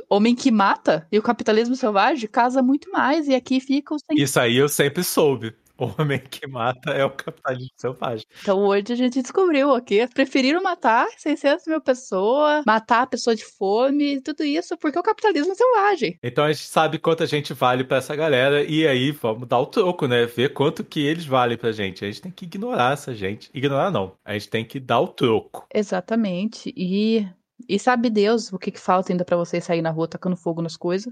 Homem 0.09 0.35
que 0.35 0.51
Mata 0.51 1.07
e 1.11 1.17
o 1.17 1.23
capitalismo 1.23 1.75
selvagem 1.75 2.29
casa 2.29 2.61
muito 2.61 2.91
mais, 2.91 3.27
e 3.27 3.33
aqui 3.33 3.59
fica 3.59 3.95
o. 3.95 3.97
Isso 4.11 4.39
aí 4.39 4.57
eu 4.57 4.69
sempre 4.69 5.03
soube. 5.03 5.55
O 5.77 6.01
homem 6.01 6.19
que 6.19 6.47
mata 6.47 6.91
é 6.91 7.05
o 7.05 7.09
capitalismo 7.11 7.71
selvagem. 7.77 8.25
Então 8.41 8.59
hoje 8.59 8.91
a 8.91 8.95
gente 8.95 9.21
descobriu 9.21 9.71
aqui. 9.73 10.07
Preferiram 10.07 10.61
matar 10.61 11.07
600 11.17 11.67
mil 11.67 11.79
pessoas, 11.79 12.63
matar 12.65 13.03
a 13.03 13.07
pessoa 13.07 13.35
de 13.35 13.45
fome, 13.45 14.21
tudo 14.21 14.43
isso 14.43 14.75
porque 14.77 14.97
o 14.97 15.03
capitalismo 15.03 15.51
é 15.51 15.55
selvagem. 15.55 16.19
Então 16.23 16.45
a 16.45 16.51
gente 16.51 16.65
sabe 16.65 16.97
quanto 16.97 17.23
a 17.23 17.27
gente 17.27 17.53
vale 17.53 17.83
para 17.83 17.97
essa 17.97 18.15
galera 18.15 18.63
e 18.63 18.87
aí 18.87 19.11
vamos 19.11 19.47
dar 19.47 19.59
o 19.59 19.65
troco, 19.65 20.07
né? 20.07 20.25
Ver 20.25 20.53
quanto 20.53 20.83
que 20.83 21.05
eles 21.05 21.25
valem 21.25 21.57
pra 21.57 21.71
gente. 21.71 22.03
A 22.03 22.07
gente 22.07 22.21
tem 22.21 22.31
que 22.31 22.45
ignorar 22.45 22.93
essa 22.93 23.13
gente. 23.13 23.49
Ignorar 23.53 23.91
não. 23.91 24.13
A 24.25 24.33
gente 24.33 24.49
tem 24.49 24.65
que 24.65 24.79
dar 24.79 24.99
o 24.99 25.07
troco. 25.07 25.67
Exatamente. 25.73 26.73
E 26.75 27.27
e 27.67 27.79
sabe 27.79 28.09
Deus 28.09 28.53
o 28.53 28.59
que, 28.59 28.71
que 28.71 28.79
falta 28.79 29.11
ainda 29.11 29.25
para 29.25 29.37
você 29.37 29.59
sair 29.59 29.81
na 29.81 29.89
rua 29.89 30.07
tacando 30.07 30.35
fogo 30.35 30.61
nas 30.61 30.77
coisas? 30.77 31.11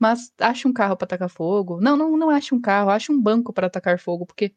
Mas 0.00 0.32
ache 0.40 0.66
um 0.66 0.72
carro 0.72 0.96
para 0.96 1.04
atacar 1.04 1.28
fogo. 1.28 1.78
Não, 1.80 1.96
não, 1.96 2.16
não 2.16 2.30
ache 2.30 2.54
um 2.54 2.60
carro, 2.60 2.90
ache 2.90 3.12
um 3.12 3.20
banco 3.20 3.52
para 3.52 3.66
atacar 3.66 3.98
fogo, 3.98 4.24
porque 4.24 4.54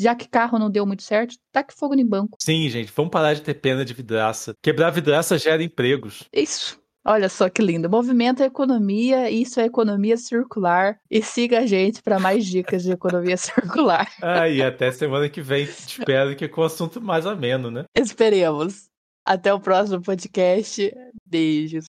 já 0.00 0.14
que 0.14 0.28
carro 0.28 0.58
não 0.58 0.70
deu 0.70 0.86
muito 0.86 1.02
certo, 1.02 1.36
taque 1.52 1.74
fogo 1.74 1.94
em 1.94 2.06
banco. 2.06 2.36
Sim, 2.40 2.68
gente, 2.68 2.92
vamos 2.94 3.10
parar 3.10 3.34
de 3.34 3.42
ter 3.42 3.54
pena 3.54 3.84
de 3.84 3.94
vidraça. 3.94 4.54
Quebrar 4.62 4.90
vidraça 4.90 5.38
gera 5.38 5.62
empregos. 5.62 6.24
Isso. 6.32 6.80
Olha 7.08 7.28
só 7.28 7.48
que 7.48 7.62
lindo. 7.62 7.88
Movimento 7.88 8.42
a 8.42 8.46
economia, 8.46 9.30
isso 9.30 9.60
é 9.60 9.64
economia 9.64 10.16
circular. 10.16 10.98
E 11.08 11.22
siga 11.22 11.60
a 11.60 11.66
gente 11.66 12.02
para 12.02 12.18
mais 12.18 12.44
dicas 12.44 12.82
de 12.82 12.90
economia 12.90 13.36
circular. 13.38 14.10
Ah, 14.20 14.48
e 14.48 14.60
até 14.60 14.90
semana 14.90 15.28
que 15.28 15.40
vem. 15.40 15.62
Espero 15.62 16.34
que 16.34 16.48
com 16.48 16.62
o 16.62 16.64
assunto 16.64 17.00
mais 17.00 17.24
ameno, 17.24 17.70
né? 17.70 17.84
Esperemos. 17.94 18.88
Até 19.24 19.54
o 19.54 19.60
próximo 19.60 20.02
podcast. 20.02 20.92
Beijos. 21.24 21.86